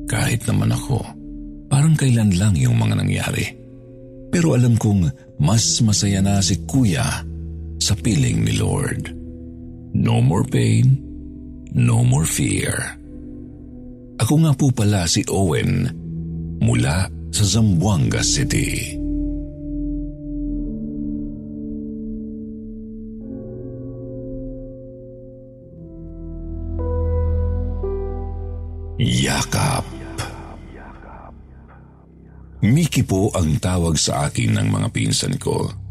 Kahit 0.08 0.48
naman 0.48 0.72
ako, 0.72 1.04
parang 1.68 2.00
kailan 2.00 2.38
lang 2.40 2.56
yung 2.56 2.80
mga 2.80 3.04
nangyari. 3.04 3.52
Pero 4.32 4.56
alam 4.56 4.80
kong 4.80 5.12
mas 5.44 5.82
masaya 5.84 6.22
na 6.24 6.40
si 6.40 6.64
Kuya 6.70 7.33
sa 7.84 8.00
piling 8.00 8.48
ni 8.48 8.56
Lord. 8.56 9.12
No 9.92 10.24
more 10.24 10.48
pain, 10.48 11.04
no 11.76 12.00
more 12.00 12.24
fear. 12.24 12.96
Ako 14.24 14.40
nga 14.40 14.56
po 14.56 14.72
pala 14.72 15.04
si 15.04 15.20
Owen 15.28 15.92
mula 16.64 17.12
sa 17.36 17.44
Zamboanga 17.44 18.24
City. 18.24 18.96
Yakap 29.04 29.84
Miki 32.64 33.04
po 33.04 33.28
ang 33.36 33.60
tawag 33.60 34.00
sa 34.00 34.32
akin 34.32 34.56
ng 34.56 34.72
mga 34.72 34.88
pinsan 34.96 35.36
ko. 35.36 35.83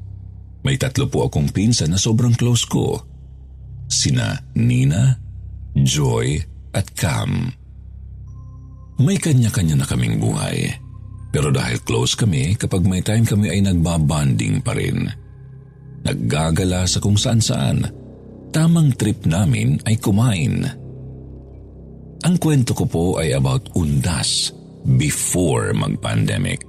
May 0.62 0.78
tatlo 0.78 1.10
po 1.10 1.26
akong 1.26 1.50
pinsan 1.50 1.90
na 1.90 1.98
sobrang 1.98 2.38
close 2.38 2.62
ko. 2.66 3.02
Sina 3.90 4.38
Nina, 4.54 5.18
Joy 5.74 6.38
at 6.72 6.86
Cam. 6.94 7.50
May 9.02 9.18
kanya-kanya 9.18 9.82
na 9.82 9.86
kaming 9.86 10.22
buhay. 10.22 10.70
Pero 11.32 11.50
dahil 11.50 11.82
close 11.82 12.14
kami, 12.14 12.54
kapag 12.54 12.86
may 12.86 13.02
time 13.02 13.26
kami 13.26 13.50
ay 13.50 13.60
nagbabanding 13.64 14.62
pa 14.62 14.76
rin. 14.76 15.08
Naggagala 16.06 16.86
sa 16.86 17.02
kung 17.02 17.18
saan-saan. 17.18 17.88
Tamang 18.52 18.92
trip 19.00 19.24
namin 19.24 19.80
ay 19.88 19.96
kumain. 19.96 20.60
Ang 22.22 22.36
kwento 22.38 22.76
ko 22.76 22.84
po 22.86 23.04
ay 23.18 23.34
about 23.34 23.72
undas 23.74 24.52
before 25.00 25.72
mag-pandemic. 25.72 26.60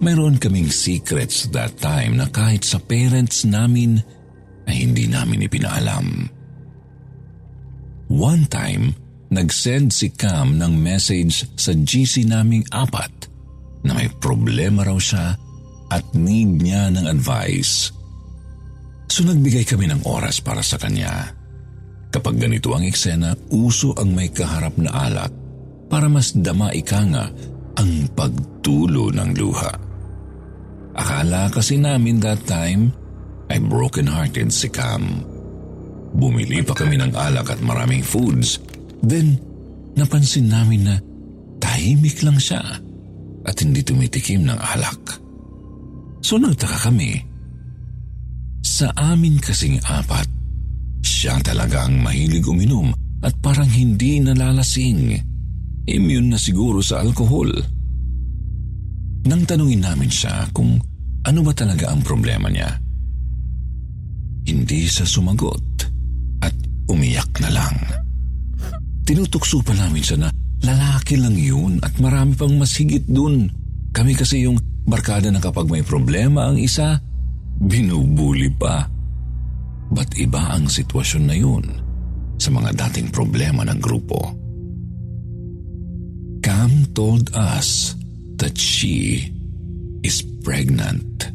Mayroon 0.00 0.40
kaming 0.40 0.72
secrets 0.72 1.44
that 1.52 1.76
time 1.76 2.16
na 2.16 2.32
kahit 2.32 2.64
sa 2.64 2.80
parents 2.80 3.44
namin 3.44 4.00
ay 4.64 4.88
hindi 4.88 5.04
namin 5.04 5.44
ipinaalam. 5.44 6.24
One 8.08 8.48
time, 8.48 8.96
nag-send 9.28 9.92
si 9.92 10.08
Cam 10.16 10.56
ng 10.56 10.72
message 10.72 11.44
sa 11.52 11.76
GC 11.76 12.24
naming 12.24 12.64
apat 12.72 13.28
na 13.84 13.92
may 13.92 14.08
problema 14.24 14.88
raw 14.88 14.96
siya 14.96 15.36
at 15.92 16.04
need 16.16 16.64
niya 16.64 16.88
ng 16.96 17.04
advice. 17.04 17.92
So 19.04 19.20
nagbigay 19.28 19.68
kami 19.68 19.84
ng 19.92 20.08
oras 20.08 20.40
para 20.40 20.64
sa 20.64 20.80
kanya. 20.80 21.28
Kapag 22.08 22.40
ganito 22.40 22.72
ang 22.72 22.88
eksena, 22.88 23.36
uso 23.52 23.92
ang 24.00 24.16
may 24.16 24.32
kaharap 24.32 24.80
na 24.80 24.90
alak 24.96 25.32
para 25.92 26.08
mas 26.08 26.32
dama 26.32 26.72
ika 26.72 27.04
nga 27.04 27.28
ang 27.76 28.08
pagtulo 28.16 29.12
ng 29.12 29.30
luha. 29.36 29.89
Akala 30.94 31.50
kasi 31.52 31.78
namin 31.78 32.18
that 32.22 32.42
time 32.46 32.90
ay 33.50 33.58
broken-hearted 33.62 34.50
si 34.50 34.70
Cam. 34.70 35.22
Bumili 36.14 36.62
pa 36.66 36.74
kami 36.74 36.98
ng 36.98 37.14
alak 37.14 37.54
at 37.54 37.60
maraming 37.62 38.02
foods. 38.02 38.58
Then, 39.02 39.38
napansin 39.94 40.50
namin 40.50 40.86
na 40.86 40.96
tahimik 41.62 42.22
lang 42.26 42.38
siya 42.38 42.62
at 43.46 43.56
hindi 43.62 43.80
tumitikim 43.82 44.46
ng 44.46 44.58
alak. 44.58 45.18
So 46.20 46.36
nagtaka 46.36 46.90
kami. 46.90 47.16
Sa 48.60 48.92
amin 48.92 49.40
kasing 49.40 49.80
apat, 49.82 50.28
siya 51.00 51.40
talaga 51.40 51.88
ang 51.88 52.04
mahilig 52.04 52.44
uminom 52.44 52.92
at 53.24 53.32
parang 53.40 53.68
hindi 53.68 54.20
nalalasing 54.20 55.16
immune 55.88 56.28
na 56.32 56.38
siguro 56.40 56.84
sa 56.84 57.00
alkohol. 57.00 57.50
Nang 59.28 59.44
tanungin 59.44 59.84
namin 59.84 60.08
siya 60.08 60.48
kung 60.56 60.80
ano 61.20 61.40
ba 61.44 61.52
talaga 61.52 61.92
ang 61.92 62.00
problema 62.00 62.48
niya. 62.48 62.72
Hindi 64.48 64.88
siya 64.88 65.04
sumagot 65.04 65.84
at 66.40 66.54
umiyak 66.88 67.28
na 67.44 67.50
lang. 67.52 67.76
Tinutukso 69.04 69.60
pa 69.60 69.76
namin 69.76 70.00
siya 70.00 70.18
na 70.24 70.28
lalaki 70.64 71.20
lang 71.20 71.36
yun 71.36 71.76
at 71.84 71.92
marami 72.00 72.32
pang 72.32 72.56
mas 72.56 72.72
higit 72.80 73.04
dun. 73.04 73.52
Kami 73.92 74.16
kasi 74.16 74.48
yung 74.48 74.56
barkada 74.88 75.28
na 75.28 75.42
kapag 75.42 75.68
may 75.68 75.84
problema 75.84 76.48
ang 76.48 76.56
isa, 76.56 76.96
binubuli 77.60 78.48
pa. 78.56 78.88
Ba't 79.90 80.16
iba 80.16 80.56
ang 80.56 80.70
sitwasyon 80.70 81.24
na 81.26 81.36
yun 81.36 81.64
sa 82.40 82.48
mga 82.48 82.72
dating 82.88 83.12
problema 83.12 83.66
ng 83.68 83.78
grupo? 83.82 84.32
Cam 86.40 86.88
told 86.96 87.28
us 87.36 87.99
that 88.40 88.56
she 88.56 89.28
is 90.00 90.24
pregnant. 90.40 91.28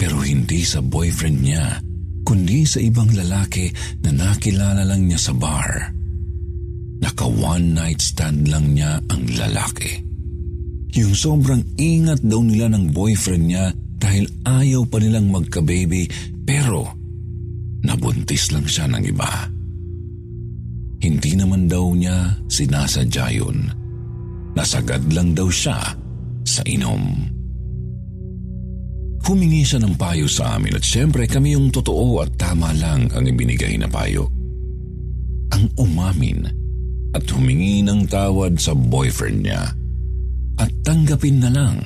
Pero 0.00 0.24
hindi 0.24 0.64
sa 0.64 0.80
boyfriend 0.80 1.38
niya, 1.44 1.84
kundi 2.24 2.64
sa 2.64 2.80
ibang 2.80 3.12
lalaki 3.12 3.68
na 4.00 4.10
nakilala 4.16 4.80
lang 4.88 5.04
niya 5.04 5.20
sa 5.20 5.32
bar. 5.36 5.92
Naka 7.00 7.28
one 7.28 7.76
night 7.76 8.00
stand 8.00 8.48
lang 8.48 8.72
niya 8.72 9.00
ang 9.12 9.24
lalaki. 9.36 10.00
Yung 10.96 11.14
sobrang 11.14 11.62
ingat 11.76 12.24
daw 12.24 12.40
nila 12.40 12.72
ng 12.72 12.90
boyfriend 12.90 13.44
niya 13.46 13.72
dahil 14.00 14.26
ayaw 14.48 14.88
pa 14.88 14.98
nilang 14.98 15.28
magka-baby 15.28 16.08
pero 16.42 16.88
nabuntis 17.84 18.50
lang 18.50 18.64
siya 18.64 18.88
ng 18.88 19.04
iba. 19.04 19.32
Hindi 21.00 21.32
naman 21.36 21.68
daw 21.68 21.92
niya 21.96 22.36
sinasadya 22.48 23.26
yun. 23.32 23.79
Nasagad 24.70 25.02
lang 25.10 25.34
daw 25.34 25.50
siya 25.50 25.82
sa 26.46 26.62
inom. 26.62 27.02
Humingi 29.26 29.66
siya 29.66 29.82
ng 29.82 29.98
payo 29.98 30.30
sa 30.30 30.54
amin 30.54 30.78
at 30.78 30.86
syempre 30.86 31.26
kami 31.26 31.58
yung 31.58 31.74
totoo 31.74 32.22
at 32.22 32.38
tama 32.38 32.70
lang 32.78 33.10
ang 33.10 33.26
ibinigay 33.26 33.74
na 33.82 33.90
payo. 33.90 34.30
Ang 35.50 35.74
umamin 35.74 36.46
at 37.10 37.26
humingi 37.34 37.82
ng 37.82 38.06
tawad 38.06 38.62
sa 38.62 38.70
boyfriend 38.70 39.42
niya 39.42 39.74
at 40.62 40.70
tanggapin 40.86 41.42
na 41.42 41.50
lang 41.50 41.82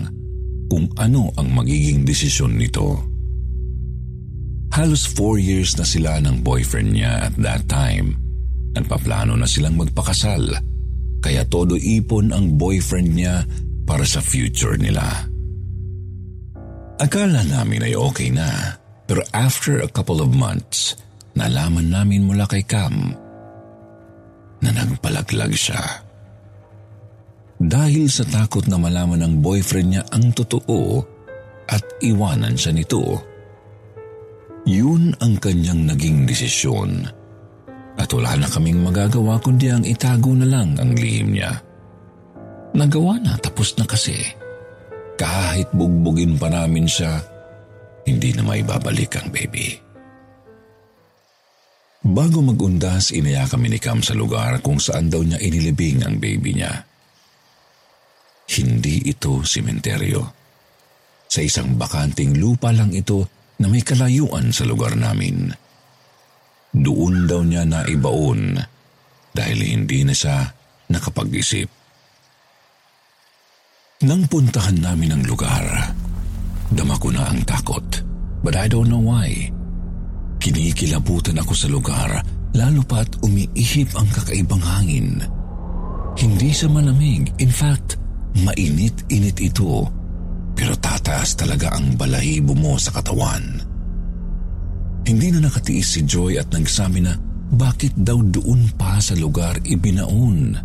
kung 0.68 0.84
ano 1.00 1.32
ang 1.40 1.56
magiging 1.56 2.04
desisyon 2.04 2.52
nito. 2.52 3.00
Halos 4.76 5.08
four 5.08 5.40
years 5.40 5.72
na 5.80 5.88
sila 5.88 6.20
ng 6.20 6.44
boyfriend 6.44 7.00
niya 7.00 7.32
at 7.32 7.34
that 7.40 7.64
time 7.64 8.20
Nagpaplano 8.74 9.38
na 9.38 9.46
silang 9.46 9.78
magpakasal, 9.78 10.50
kaya 11.24 11.40
todo 11.48 11.80
ipon 11.80 12.36
ang 12.36 12.60
boyfriend 12.60 13.16
niya 13.16 13.48
para 13.88 14.04
sa 14.04 14.20
future 14.20 14.76
nila. 14.76 15.24
Akala 17.00 17.40
namin 17.48 17.80
ay 17.80 17.96
okay 17.96 18.28
na, 18.28 18.76
pero 19.08 19.24
after 19.32 19.80
a 19.80 19.88
couple 19.88 20.20
of 20.20 20.36
months, 20.36 21.00
nalaman 21.32 21.88
namin 21.88 22.28
mula 22.28 22.44
kay 22.44 22.60
Cam 22.68 23.16
na 24.60 24.68
nagpalaglag 24.68 25.56
siya. 25.56 25.80
Dahil 27.56 28.12
sa 28.12 28.28
takot 28.28 28.68
na 28.68 28.76
malaman 28.76 29.24
ng 29.24 29.34
boyfriend 29.40 29.88
niya 29.96 30.04
ang 30.12 30.28
totoo 30.36 31.00
at 31.72 31.80
iwanan 32.04 32.52
siya 32.52 32.76
nito, 32.76 33.00
yun 34.68 35.16
ang 35.24 35.40
kanyang 35.40 35.88
naging 35.88 36.28
desisyon 36.28 37.08
at 38.04 38.12
wala 38.12 38.36
na 38.36 38.48
kaming 38.52 38.84
magagawa 38.84 39.40
kundi 39.40 39.72
ang 39.72 39.80
itago 39.80 40.36
na 40.36 40.44
lang 40.44 40.76
ang 40.76 40.92
lihim 40.92 41.32
niya. 41.32 41.56
Nagawa 42.76 43.16
na, 43.16 43.40
tapos 43.40 43.72
na 43.80 43.88
kasi. 43.88 44.12
Kahit 45.16 45.72
bugbugin 45.72 46.36
pa 46.36 46.52
namin 46.52 46.84
siya, 46.84 47.16
hindi 48.04 48.36
na 48.36 48.44
may 48.44 48.60
babalik 48.60 49.16
ang 49.16 49.32
baby. 49.32 49.72
Bago 52.04 52.44
magundas, 52.44 53.16
inaya 53.16 53.48
kami 53.48 53.72
ni 53.72 53.80
Cam 53.80 54.04
sa 54.04 54.12
lugar 54.12 54.60
kung 54.60 54.76
saan 54.76 55.08
daw 55.08 55.24
niya 55.24 55.40
inilibing 55.40 56.04
ang 56.04 56.20
baby 56.20 56.60
niya. 56.60 56.84
Hindi 58.44 59.08
ito 59.08 59.40
simenteryo. 59.40 60.20
Sa 61.24 61.40
isang 61.40 61.80
bakanting 61.80 62.36
lupa 62.36 62.68
lang 62.76 62.92
ito 62.92 63.24
na 63.56 63.72
may 63.72 63.80
kalayuan 63.80 64.52
sa 64.52 64.68
lugar 64.68 64.92
namin. 64.92 65.48
Doon 66.74 67.30
daw 67.30 67.46
niya 67.46 67.62
naibaon 67.62 68.58
dahil 69.30 69.58
hindi 69.62 70.02
na 70.02 70.14
siya 70.14 70.42
nakapag-isip. 70.90 71.70
Nang 74.04 74.26
puntahan 74.26 74.82
namin 74.82 75.14
ang 75.14 75.22
lugar, 75.24 75.64
dama 76.68 76.98
ko 76.98 77.14
na 77.14 77.30
ang 77.30 77.40
takot. 77.46 77.86
But 78.44 78.60
I 78.60 78.68
don't 78.68 78.92
know 78.92 79.00
why. 79.00 79.48
Kinikilabutan 80.42 81.40
ako 81.40 81.52
sa 81.56 81.68
lugar 81.72 82.10
lalo 82.54 82.84
pa't 82.86 83.18
umiihip 83.24 83.96
ang 83.98 84.06
kakaibang 84.12 84.62
hangin. 84.62 85.24
Hindi 86.14 86.50
sa 86.54 86.70
malamig. 86.70 87.34
In 87.42 87.50
fact, 87.50 87.98
mainit-init 88.38 89.38
ito. 89.42 89.88
Pero 90.54 90.78
tataas 90.78 91.34
talaga 91.34 91.74
ang 91.74 91.98
balahibo 91.98 92.54
mo 92.54 92.78
sa 92.78 92.94
katawan. 92.94 93.73
Hindi 95.04 95.36
na 95.36 95.44
nakatiis 95.44 95.96
si 95.96 96.00
Joy 96.08 96.40
at 96.40 96.48
nagsabi 96.48 97.04
na 97.04 97.12
bakit 97.54 97.92
daw 97.94 98.18
doon 98.24 98.72
pa 98.74 98.96
sa 98.98 99.12
lugar 99.12 99.60
ibinaon? 99.60 100.56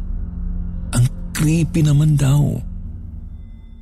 Ang 0.96 1.06
creepy 1.36 1.84
naman 1.84 2.16
daw. 2.16 2.56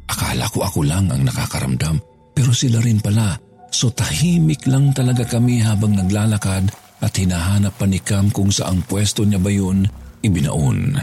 Akala 0.09 0.49
ko 0.49 0.65
ako 0.65 0.81
lang 0.81 1.13
ang 1.13 1.21
nakakaramdam 1.21 2.01
pero 2.33 2.49
sila 2.51 2.81
rin 2.81 2.97
pala. 2.97 3.37
So 3.69 3.93
tahimik 3.93 4.65
lang 4.65 4.97
talaga 4.97 5.27
kami 5.29 5.61
habang 5.61 5.93
naglalakad 5.93 6.73
at 7.05 7.13
hinahanap 7.13 7.77
pa 7.77 7.85
ni 7.85 8.01
Cam 8.01 8.33
kung 8.33 8.49
saang 8.49 8.81
pwesto 8.89 9.21
niya 9.21 9.37
ba 9.37 9.53
yun 9.53 9.85
ibinaon. 10.25 10.97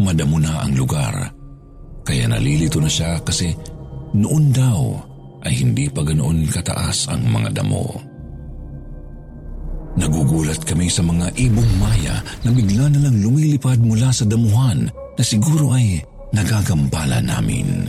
Madamo 0.00 0.36
na 0.40 0.64
ang 0.64 0.72
lugar. 0.72 1.28
Kaya 2.04 2.24
nalilito 2.28 2.80
na 2.80 2.88
siya 2.88 3.20
kasi 3.20 3.52
noon 4.16 4.48
daw 4.48 4.80
ay 5.44 5.60
hindi 5.60 5.92
pa 5.92 6.00
ganoon 6.00 6.48
kataas 6.48 7.12
ang 7.12 7.28
mga 7.28 7.60
damo. 7.60 8.13
Nagugulat 9.94 10.58
kami 10.66 10.90
sa 10.90 11.06
mga 11.06 11.30
ibong 11.38 11.72
maya 11.78 12.18
na 12.42 12.50
bigla 12.50 12.90
na 12.90 13.06
lang 13.06 13.22
lumilipad 13.22 13.78
mula 13.78 14.10
sa 14.10 14.26
damuhan 14.26 14.90
na 14.90 15.22
siguro 15.22 15.70
ay 15.70 16.02
nagagambala 16.34 17.22
namin. 17.22 17.86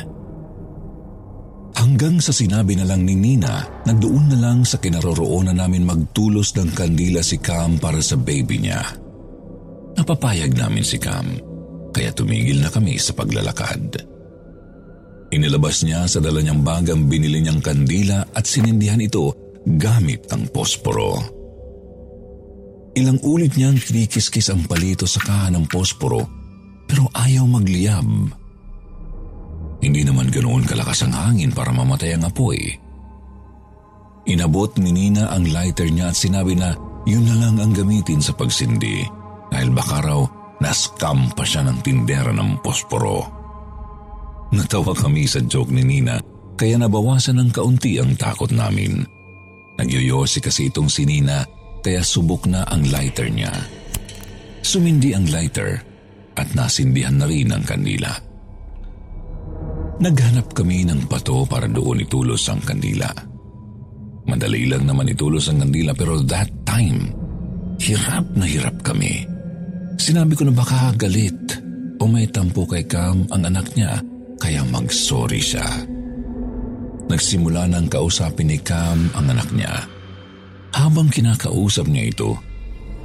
Hanggang 1.75 2.21
sa 2.21 2.31
sinabi 2.31 2.77
na 2.77 2.85
lang 2.87 3.03
ni 3.03 3.17
Nina 3.17 3.65
na 3.83 3.93
doon 3.93 4.31
na 4.31 4.37
lang 4.37 4.63
sa 4.63 4.79
kinaroroonan 4.79 5.57
namin 5.57 5.83
magtulos 5.83 6.55
ng 6.55 6.71
kandila 6.71 7.19
si 7.25 7.41
Cam 7.41 7.81
para 7.81 7.99
sa 7.99 8.15
baby 8.15 8.63
niya. 8.63 8.79
Napapayag 9.97 10.55
namin 10.55 10.85
si 10.85 11.01
Cam, 11.01 11.25
kaya 11.91 12.15
tumigil 12.15 12.63
na 12.63 12.71
kami 12.71 12.95
sa 13.01 13.11
paglalakad. 13.17 14.01
Inilabas 15.35 15.83
niya 15.83 16.07
sa 16.07 16.23
dala 16.23 16.39
niyang 16.39 16.63
bag 16.63 16.87
ang 16.93 17.11
binili 17.11 17.43
niyang 17.43 17.59
kandila 17.59 18.23
at 18.31 18.45
sinindihan 18.47 19.01
ito 19.01 19.33
gamit 19.65 20.31
ang 20.31 20.47
posporo. 20.47 21.34
Ilang 22.95 23.19
ulit 23.27 23.59
niyang 23.59 23.75
kinikiskis 23.75 24.47
ang 24.47 24.63
palito 24.63 25.03
sa 25.03 25.19
kahan 25.19 25.59
ng 25.59 25.67
posporo 25.67 26.23
pero 26.87 27.11
ayaw 27.11 27.43
magliyab. 27.43 28.07
Hindi 29.83 30.01
naman 30.07 30.31
ganoon 30.31 30.63
kalakas 30.63 31.03
ang 31.03 31.11
hangin 31.11 31.51
para 31.51 31.75
mamatay 31.75 32.15
ang 32.15 32.23
apoy. 32.23 32.57
Inabot 34.25 34.71
ni 34.79 34.89
Nina 34.95 35.29
ang 35.29 35.45
lighter 35.45 35.91
niya 35.91 36.09
at 36.09 36.17
sinabi 36.17 36.57
na 36.57 36.73
yun 37.05 37.27
na 37.27 37.35
lang 37.37 37.61
ang 37.61 37.75
gamitin 37.75 38.23
sa 38.23 38.33
pagsindi 38.33 39.05
dahil 39.53 39.69
baka 39.75 40.01
raw 40.01 40.25
naskam 40.63 41.29
pa 41.35 41.45
siya 41.45 41.67
ng 41.67 41.83
tindera 41.85 42.33
ng 42.33 42.63
posporo. 42.63 43.21
Natawa 44.55 44.95
kami 44.95 45.27
sa 45.29 45.43
joke 45.43 45.69
ni 45.69 45.83
Nina 45.83 46.17
kaya 46.55 46.79
nabawasan 46.79 47.43
ng 47.43 47.51
kaunti 47.51 47.99
ang 47.99 48.15
takot 48.15 48.49
namin. 48.55 49.03
Nagyoyosi 49.75 50.39
kasi 50.39 50.71
itong 50.71 50.87
si 50.87 51.03
Nina 51.03 51.43
kaya 51.85 52.01
subok 52.01 52.49
na 52.49 52.65
ang 52.65 52.81
lighter 52.89 53.29
niya. 53.29 53.53
Sumindi 54.65 55.13
ang 55.13 55.29
lighter 55.29 55.77
at 56.33 56.49
nasindihan 56.57 57.13
na 57.13 57.29
rin 57.29 57.53
ang 57.53 57.61
kandila. 57.61 58.09
Naghanap 60.01 60.49
kami 60.57 60.81
ng 60.89 61.05
pato 61.05 61.45
para 61.45 61.69
doon 61.69 62.01
itulos 62.01 62.49
ang 62.49 62.59
kandila. 62.65 63.07
Madali 64.25 64.65
lang 64.65 64.89
naman 64.89 65.13
itulos 65.13 65.45
ang 65.53 65.61
kandila 65.61 65.93
pero 65.93 66.17
that 66.25 66.49
time, 66.65 67.13
hirap 67.77 68.25
na 68.33 68.49
hirap 68.49 68.81
kami. 68.81 69.21
Sinabi 70.01 70.33
ko 70.33 70.49
na 70.49 70.57
baka 70.57 70.91
galit 70.97 71.61
o 72.01 72.09
may 72.09 72.25
tampo 72.33 72.65
kay 72.65 72.89
Cam 72.89 73.29
ang 73.29 73.43
anak 73.45 73.71
niya 73.77 74.01
kaya 74.41 74.65
mag-sorry 74.67 75.39
siya. 75.39 75.63
Nagsimula 77.05 77.69
nang 77.69 77.85
kausapin 77.85 78.49
ni 78.49 78.57
Cam 78.59 79.13
ang 79.13 79.29
anak 79.29 79.47
niya. 79.53 79.94
Habang 80.75 81.07
kinakausap 81.07 81.87
niya 81.87 82.11
ito, 82.11 82.35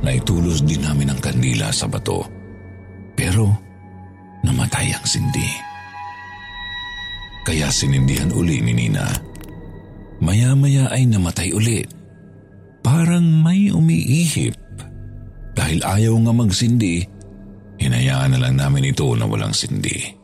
naitulos 0.02 0.66
din 0.66 0.82
namin 0.82 1.14
ang 1.14 1.20
kandila 1.22 1.70
sa 1.70 1.86
bato. 1.86 2.26
Pero 3.14 3.46
namatay 4.42 4.90
ang 4.90 5.06
sindi. 5.06 5.46
Kaya 7.46 7.70
sinindihan 7.70 8.34
uli 8.34 8.58
ni 8.58 8.74
Nina. 8.74 9.06
Maya-maya 10.20 10.90
ay 10.90 11.06
namatay 11.08 11.54
uli. 11.54 11.86
Parang 12.82 13.24
may 13.40 13.70
umiihip. 13.70 14.58
Dahil 15.54 15.80
ayaw 15.86 16.14
nga 16.26 16.32
magsindi, 16.34 17.06
hinayaan 17.80 18.34
na 18.34 18.38
lang 18.42 18.58
namin 18.58 18.90
ito 18.90 19.08
na 19.14 19.24
walang 19.24 19.54
sindi. 19.54 20.19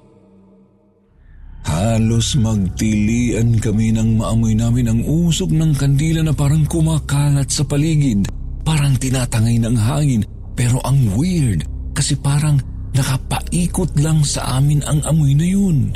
Halos 1.66 2.38
magtilian 2.38 3.58
kami 3.58 3.90
nang 3.90 4.14
maamoy 4.14 4.54
namin 4.54 4.86
ang 4.86 5.00
usok 5.02 5.50
ng 5.50 5.74
kandila 5.74 6.22
na 6.22 6.30
parang 6.30 6.62
kumakalat 6.62 7.50
sa 7.50 7.66
paligid. 7.66 8.30
Parang 8.62 8.94
tinatangay 8.94 9.58
ng 9.58 9.74
hangin 9.74 10.22
pero 10.54 10.78
ang 10.86 11.10
weird 11.18 11.66
kasi 11.90 12.14
parang 12.14 12.62
nakapaikot 12.94 13.98
lang 13.98 14.22
sa 14.22 14.62
amin 14.62 14.78
ang 14.86 15.02
amoy 15.10 15.34
na 15.34 15.46
yun. 15.46 15.90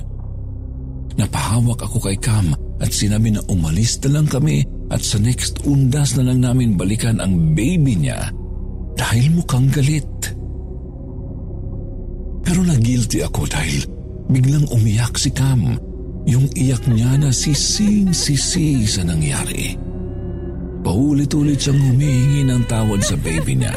Napahawak 1.14 1.87
ako 1.87 2.02
kay 2.02 2.18
Cam 2.18 2.50
at 2.83 2.90
sinabi 2.90 3.30
na 3.30 3.42
umalis 3.46 3.94
na 4.02 4.18
lang 4.18 4.26
kami 4.26 4.66
at 4.90 4.98
sa 4.98 5.22
next 5.22 5.62
undas 5.62 6.18
na 6.18 6.26
lang 6.26 6.42
namin 6.42 6.74
balikan 6.74 7.22
ang 7.22 7.54
baby 7.54 7.94
niya 7.94 8.26
dahil 8.98 9.38
mukhang 9.38 9.70
galit. 9.70 10.11
Pero 12.42 12.66
na-guilty 12.66 13.22
ako 13.22 13.46
dahil 13.46 14.00
biglang 14.31 14.66
umiyak 14.71 15.19
si 15.19 15.35
Cam. 15.35 15.77
Yung 16.25 16.47
iyak 16.55 16.87
niya 16.87 17.19
na 17.19 17.35
sising-sisi 17.35 18.87
sa 18.87 19.03
nangyari. 19.03 19.75
Paulit-ulit 20.81 21.61
siyang 21.61 21.81
humihingi 21.81 22.43
ng 22.47 22.62
tawad 22.71 23.03
sa 23.03 23.19
baby 23.19 23.59
niya. 23.59 23.77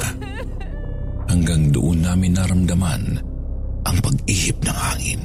Hanggang 1.27 1.73
doon 1.73 2.05
namin 2.05 2.37
naramdaman 2.37 3.03
ang 3.83 3.97
pag-ihip 3.99 4.57
ng 4.63 4.77
hangin. 4.77 5.21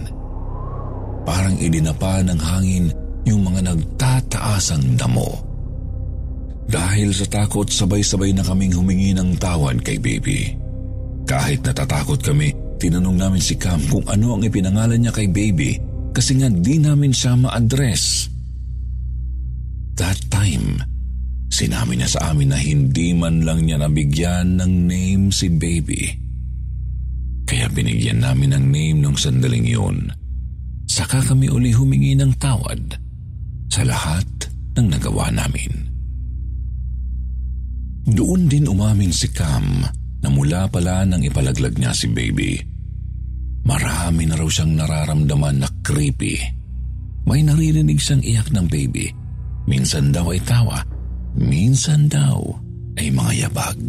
Parang 1.28 1.54
idinapa 1.60 2.24
ng 2.24 2.40
hangin 2.40 2.86
yung 3.28 3.44
mga 3.44 3.74
nagtataasang 3.74 4.96
damo. 4.96 5.44
Dahil 6.68 7.12
sa 7.16 7.24
takot, 7.28 7.68
sabay-sabay 7.68 8.32
na 8.36 8.44
kaming 8.44 8.76
humingi 8.76 9.12
ng 9.16 9.36
tawad 9.40 9.80
kay 9.80 9.96
baby. 9.96 10.52
Kahit 11.24 11.64
natatakot 11.64 12.20
kami, 12.20 12.52
Tinanong 12.78 13.18
namin 13.18 13.42
si 13.42 13.58
Cam 13.58 13.82
kung 13.90 14.06
ano 14.06 14.38
ang 14.38 14.42
ipinangalan 14.46 15.02
niya 15.02 15.10
kay 15.10 15.26
baby 15.26 15.74
kasi 16.14 16.38
nga 16.38 16.46
di 16.46 16.78
namin 16.78 17.10
siya 17.10 17.34
ma-address. 17.34 18.30
That 19.98 20.18
time, 20.30 20.78
sinabi 21.50 21.98
niya 21.98 22.06
sa 22.06 22.30
amin 22.30 22.54
na 22.54 22.58
hindi 22.58 23.10
man 23.18 23.42
lang 23.42 23.66
niya 23.66 23.82
nabigyan 23.82 24.62
ng 24.62 24.72
name 24.86 25.34
si 25.34 25.50
baby. 25.50 26.06
Kaya 27.50 27.66
binigyan 27.74 28.22
namin 28.22 28.54
ng 28.54 28.64
name 28.70 28.98
nung 29.02 29.18
sandaling 29.18 29.66
yun. 29.66 30.14
Saka 30.86 31.18
kami 31.18 31.50
uli 31.50 31.74
humingi 31.74 32.14
ng 32.14 32.38
tawad 32.38 32.94
sa 33.74 33.82
lahat 33.82 34.26
ng 34.78 34.86
nagawa 34.86 35.34
namin. 35.34 35.90
Doon 38.06 38.46
din 38.46 38.70
umamin 38.70 39.10
si 39.10 39.28
Cam 39.34 39.97
na 40.22 40.28
mula 40.32 40.66
pala 40.66 41.06
nang 41.06 41.22
ipalaglag 41.22 41.78
niya 41.78 41.94
si 41.94 42.10
baby. 42.10 42.58
Marami 43.68 44.24
na 44.24 44.34
raw 44.38 44.48
siyang 44.48 44.74
nararamdaman 44.74 45.62
na 45.62 45.68
creepy. 45.84 46.40
May 47.28 47.44
naririnig 47.44 48.00
siyang 48.00 48.24
iyak 48.24 48.48
ng 48.50 48.66
baby. 48.66 49.12
Minsan 49.68 50.10
daw 50.16 50.32
ay 50.32 50.40
tawa, 50.48 50.80
minsan 51.36 52.08
daw 52.08 52.40
ay 52.96 53.12
mga 53.12 53.32
yabag. 53.46 53.80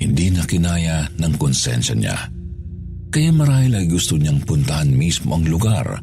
Hindi 0.00 0.26
na 0.32 0.42
kinaya 0.48 1.06
ng 1.20 1.34
konsensya 1.36 1.94
niya. 1.94 2.16
Kaya 3.12 3.30
marahil 3.30 3.76
ay 3.76 3.86
gusto 3.92 4.16
niyang 4.16 4.40
puntahan 4.42 4.88
mismo 4.88 5.36
ang 5.36 5.44
lugar 5.44 6.00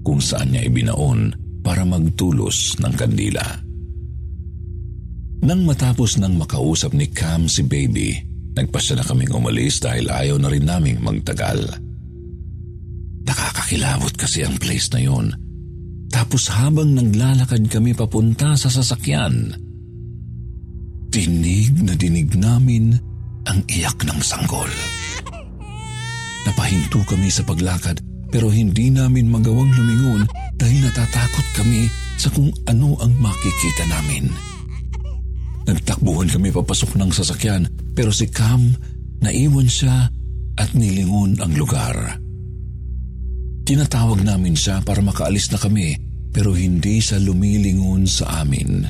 kung 0.00 0.18
saan 0.18 0.56
niya 0.56 0.64
ibinaon 0.64 1.36
para 1.60 1.84
magtulos 1.84 2.80
ng 2.80 2.94
kandila. 2.96 3.67
Nang 5.38 5.62
matapos 5.62 6.18
nang 6.18 6.34
makausap 6.34 6.94
ni 6.94 7.06
Cam 7.14 7.46
si 7.46 7.62
baby, 7.62 8.18
nagpasya 8.58 8.98
na 8.98 9.04
kaming 9.06 9.30
umalis 9.30 9.78
dahil 9.78 10.10
ayaw 10.10 10.36
na 10.42 10.50
rin 10.50 10.66
naming 10.66 10.98
magtagal. 10.98 11.62
Nakakakilabot 13.22 14.18
kasi 14.18 14.42
ang 14.42 14.58
place 14.58 14.90
na 14.90 15.00
yon. 15.04 15.26
Tapos 16.08 16.48
habang 16.50 16.96
naglalakad 16.96 17.68
kami 17.70 17.92
papunta 17.94 18.56
sa 18.56 18.72
sasakyan, 18.72 19.52
dinig 21.12 21.76
na 21.84 21.94
dinig 21.94 22.34
namin 22.34 22.96
ang 23.46 23.60
iyak 23.68 24.00
ng 24.08 24.20
sanggol. 24.24 24.72
Napahinto 26.48 27.04
kami 27.04 27.28
sa 27.28 27.44
paglakad 27.44 28.00
pero 28.32 28.48
hindi 28.48 28.88
namin 28.88 29.28
magawang 29.28 29.72
lumingon 29.76 30.24
dahil 30.56 30.78
natatakot 30.84 31.46
kami 31.56 31.88
sa 32.16 32.32
kung 32.32 32.50
ano 32.66 32.96
ang 33.04 33.12
makikita 33.20 33.84
namin. 33.88 34.47
Nagtakbuhan 35.68 36.32
kami 36.32 36.48
papasok 36.48 36.96
ng 36.96 37.12
sasakyan 37.12 37.68
pero 37.92 38.08
si 38.08 38.32
Cam 38.32 38.72
naiwan 39.20 39.68
siya 39.68 40.08
at 40.56 40.70
nilingon 40.72 41.36
ang 41.44 41.52
lugar. 41.52 42.16
Tinatawag 43.68 44.24
namin 44.24 44.56
siya 44.56 44.80
para 44.80 45.04
makaalis 45.04 45.52
na 45.52 45.60
kami 45.60 45.92
pero 46.32 46.56
hindi 46.56 47.04
siya 47.04 47.20
lumilingon 47.20 48.08
sa 48.08 48.40
amin. 48.40 48.88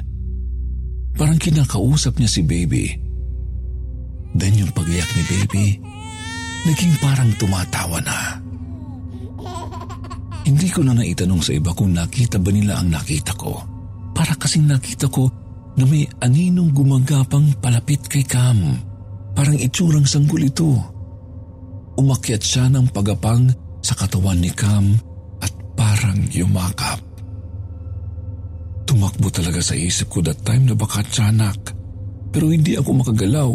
Parang 1.19 1.43
kinakausap 1.43 2.23
niya 2.23 2.31
si 2.31 2.47
baby 2.47 3.09
Then 4.37 4.55
yung 4.61 4.73
pagiyak 4.77 5.09
ni 5.17 5.23
baby, 5.25 5.67
naging 6.69 6.95
parang 7.01 7.33
tumatawa 7.41 7.99
na. 8.05 8.39
Hindi 10.45 10.69
ko 10.73 10.81
na 10.87 10.97
naitanong 10.97 11.43
sa 11.45 11.53
iba 11.53 11.73
kung 11.73 11.93
nakita 11.93 12.41
ba 12.41 12.51
nila 12.53 12.81
ang 12.81 12.93
nakita 12.93 13.37
ko. 13.37 13.61
Para 14.15 14.33
kasing 14.39 14.71
nakita 14.71 15.11
ko 15.11 15.29
na 15.79 15.87
may 15.87 16.05
aninong 16.19 16.75
gumagapang 16.75 17.55
palapit 17.63 18.03
kay 18.11 18.27
Cam. 18.27 18.59
Parang 19.33 19.55
itsurang 19.55 20.05
sanggol 20.05 20.43
ito. 20.43 20.75
Umakyat 21.95 22.43
siya 22.43 22.67
ng 22.67 22.91
pagapang 22.91 23.47
sa 23.79 23.95
katawan 23.95 24.43
ni 24.43 24.51
Cam 24.51 24.91
at 25.39 25.55
parang 25.79 26.19
yumakap. 26.35 26.99
Tumakbo 28.91 29.31
talaga 29.31 29.63
sa 29.63 29.79
isip 29.79 30.11
ko 30.11 30.19
that 30.27 30.43
time 30.43 30.67
na 30.67 30.75
baka 30.75 31.07
tiyanak. 31.07 31.79
Pero 32.35 32.51
hindi 32.51 32.75
ako 32.75 32.91
makagalaw. 32.99 33.53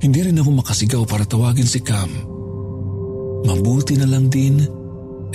Hindi 0.00 0.20
rin 0.24 0.40
ako 0.40 0.64
makasigaw 0.64 1.02
para 1.04 1.28
tawagin 1.28 1.68
si 1.68 1.84
Cam. 1.84 2.08
Mabuti 3.44 4.00
na 4.00 4.08
lang 4.08 4.32
din 4.32 4.64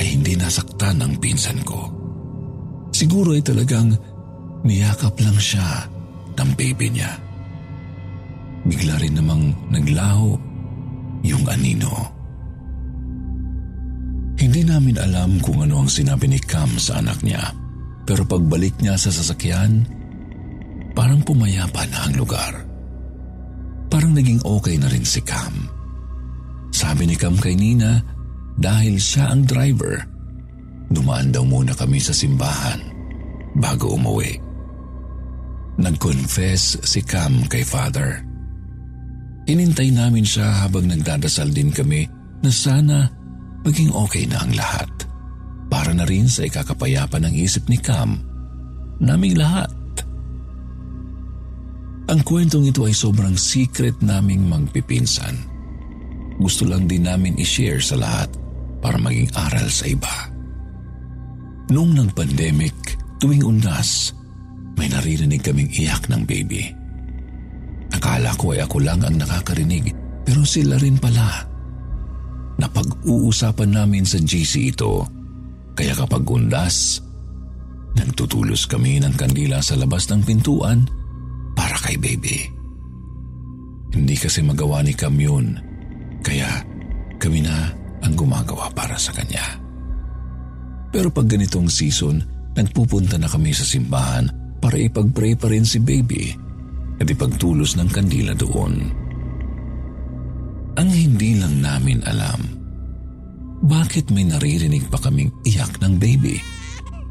ay 0.02 0.08
hindi 0.18 0.34
nasaktan 0.34 1.06
ang 1.06 1.22
pinsan 1.22 1.62
ko. 1.62 1.86
Siguro 2.90 3.38
ay 3.38 3.46
talagang 3.46 3.94
niyakap 4.64 5.14
lang 5.20 5.38
siya 5.38 5.88
ng 6.40 6.52
baby 6.56 6.88
niya. 6.90 7.12
Bigla 8.64 8.96
rin 9.00 9.20
namang 9.20 9.52
naglaho 9.70 10.40
yung 11.24 11.44
anino. 11.52 11.92
Hindi 14.40 14.62
namin 14.64 15.00
alam 15.00 15.40
kung 15.40 15.64
ano 15.64 15.84
ang 15.84 15.92
sinabi 15.92 16.28
ni 16.28 16.40
Cam 16.40 16.68
sa 16.80 17.00
anak 17.00 17.22
niya. 17.24 17.44
Pero 18.04 18.28
pagbalik 18.28 18.76
niya 18.84 19.00
sa 19.00 19.08
sasakyan, 19.08 19.88
parang 20.92 21.24
pumayapa 21.24 21.88
na 21.88 22.08
ang 22.08 22.20
lugar. 22.20 22.52
Parang 23.88 24.12
naging 24.12 24.44
okay 24.44 24.76
na 24.76 24.92
rin 24.92 25.08
si 25.08 25.24
Cam. 25.24 25.72
Sabi 26.76 27.08
ni 27.08 27.16
Cam 27.16 27.40
kay 27.40 27.56
Nina 27.56 28.04
dahil 28.60 29.00
siya 29.00 29.32
ang 29.32 29.48
driver, 29.48 30.04
dumaan 30.92 31.32
daw 31.32 31.48
muna 31.48 31.72
kami 31.72 32.04
sa 32.04 32.12
simbahan 32.12 32.84
bago 33.56 33.96
umuwi. 33.96 34.43
Nag-confess 35.74 36.86
si 36.86 37.02
Cam 37.02 37.50
kay 37.50 37.66
Father. 37.66 38.22
Inintay 39.50 39.90
namin 39.90 40.24
siya 40.24 40.64
habang 40.64 40.86
nagdadasal 40.88 41.50
din 41.50 41.74
kami 41.74 42.06
na 42.46 42.52
sana 42.54 43.10
maging 43.66 43.90
okay 43.92 44.30
na 44.30 44.40
ang 44.44 44.54
lahat. 44.54 44.92
Para 45.68 45.90
na 45.92 46.06
rin 46.06 46.30
sa 46.30 46.46
ikakapayapa 46.46 47.18
ng 47.18 47.34
isip 47.34 47.66
ni 47.68 47.82
Cam, 47.82 48.22
naming 49.02 49.34
lahat. 49.34 49.74
Ang 52.14 52.22
kwentong 52.22 52.70
ito 52.70 52.86
ay 52.86 52.94
sobrang 52.94 53.34
secret 53.34 53.98
naming 54.06 54.46
magpipinsan. 54.46 55.34
Gusto 56.38 56.70
lang 56.70 56.86
din 56.86 57.10
namin 57.10 57.40
i-share 57.42 57.82
sa 57.82 57.98
lahat 57.98 58.30
para 58.84 59.02
maging 59.02 59.32
aral 59.34 59.68
sa 59.72 59.90
iba. 59.90 60.30
Noong 61.72 61.96
nang 61.96 62.12
pandemic, 62.12 62.76
tuwing 63.24 63.42
undas, 63.42 64.12
may 64.78 64.90
naririnig 64.90 65.42
kaming 65.42 65.70
iyak 65.70 66.10
ng 66.10 66.24
baby. 66.26 66.70
Akala 67.94 68.34
ko 68.36 68.58
ay 68.58 68.66
ako 68.66 68.82
lang 68.82 69.06
ang 69.06 69.16
nakakarinig 69.22 69.94
pero 70.26 70.42
sila 70.48 70.80
rin 70.82 70.98
pala. 70.98 71.46
Napag-uusapan 72.58 73.70
namin 73.70 74.06
sa 74.06 74.18
GC 74.22 74.74
ito 74.74 75.06
kaya 75.74 75.94
kapag 75.98 76.26
undas, 76.30 77.02
nagtutulos 77.98 78.70
kami 78.70 79.02
ng 79.02 79.14
kandila 79.18 79.62
sa 79.62 79.74
labas 79.74 80.06
ng 80.10 80.22
pintuan 80.22 80.86
para 81.58 81.78
kay 81.82 81.98
baby. 81.98 82.46
Hindi 83.94 84.16
kasi 84.18 84.42
magawa 84.42 84.82
ni 84.82 84.94
Cam 84.98 85.18
yun, 85.18 85.58
kaya 86.26 86.66
kami 87.22 87.46
na 87.46 87.70
ang 88.02 88.14
gumagawa 88.18 88.70
para 88.74 88.98
sa 88.98 89.14
kanya. 89.14 89.62
Pero 90.94 91.10
pag 91.10 91.30
ganitong 91.30 91.70
season, 91.70 92.22
nagpupunta 92.54 93.18
na 93.18 93.30
kami 93.30 93.50
sa 93.54 93.66
simbahan 93.66 94.30
para 94.64 94.80
ipag-pray 94.80 95.36
pa 95.36 95.52
rin 95.52 95.68
si 95.68 95.84
baby 95.84 96.32
at 97.04 97.12
ipagtulos 97.12 97.76
ng 97.76 97.92
kandila 97.92 98.32
doon. 98.32 98.80
Ang 100.80 100.90
hindi 100.90 101.36
lang 101.36 101.60
namin 101.60 102.00
alam, 102.08 102.40
bakit 103.68 104.08
may 104.16 104.24
naririnig 104.24 104.88
pa 104.88 105.04
kaming 105.04 105.36
iyak 105.44 105.84
ng 105.84 106.00
baby? 106.00 106.40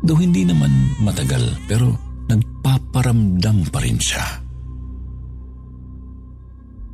Though 0.01 0.17
hindi 0.17 0.49
naman 0.49 0.73
matagal 1.05 1.61
pero 1.69 1.93
nagpaparamdam 2.33 3.69
pa 3.69 3.85
rin 3.85 4.01
siya. 4.01 4.25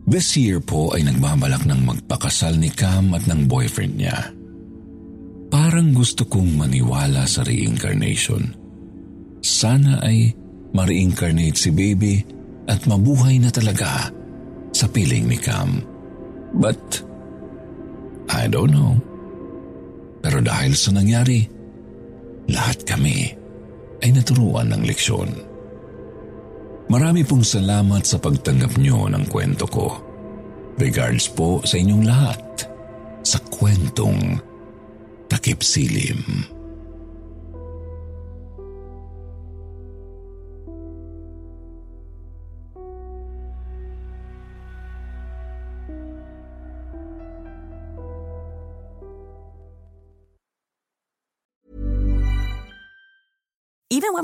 This 0.09 0.35
year 0.41 0.59
po 0.59 0.91
ay 0.97 1.05
nagbabalak 1.05 1.69
ng 1.69 1.85
magpakasal 1.85 2.57
ni 2.57 2.73
Cam 2.73 3.13
at 3.13 3.29
ng 3.29 3.45
boyfriend 3.45 3.95
niya. 4.01 4.33
Parang 5.53 5.93
gusto 5.93 6.25
kong 6.25 6.57
maniwala 6.57 7.29
sa 7.29 7.45
reincarnation. 7.45 8.57
Sana 9.45 10.01
ay 10.01 10.33
ma-reincarnate 10.73 11.57
si 11.57 11.71
baby 11.73 12.21
at 12.69 12.85
mabuhay 12.85 13.41
na 13.41 13.49
talaga 13.49 14.13
sa 14.73 14.87
piling 14.89 15.27
ni 15.29 15.39
Cam. 15.41 15.81
But, 16.53 17.03
I 18.29 18.49
don't 18.49 18.73
know. 18.73 19.01
Pero 20.21 20.45
dahil 20.45 20.77
sa 20.77 20.93
nangyari, 20.93 21.49
lahat 22.49 22.85
kami 22.85 23.33
ay 24.05 24.11
naturuan 24.13 24.73
ng 24.73 24.83
leksyon. 24.85 25.31
Marami 26.89 27.21
pong 27.25 27.45
salamat 27.45 28.05
sa 28.09 28.17
pagtanggap 28.17 28.81
nyo 28.81 29.13
ng 29.13 29.25
kwento 29.29 29.69
ko. 29.69 29.93
Regards 30.81 31.29
po 31.33 31.61
sa 31.65 31.77
inyong 31.77 32.05
lahat 32.07 32.41
sa 33.21 33.37
kwentong 33.53 34.41
Takip 35.29 35.61
Silim. 35.61 36.58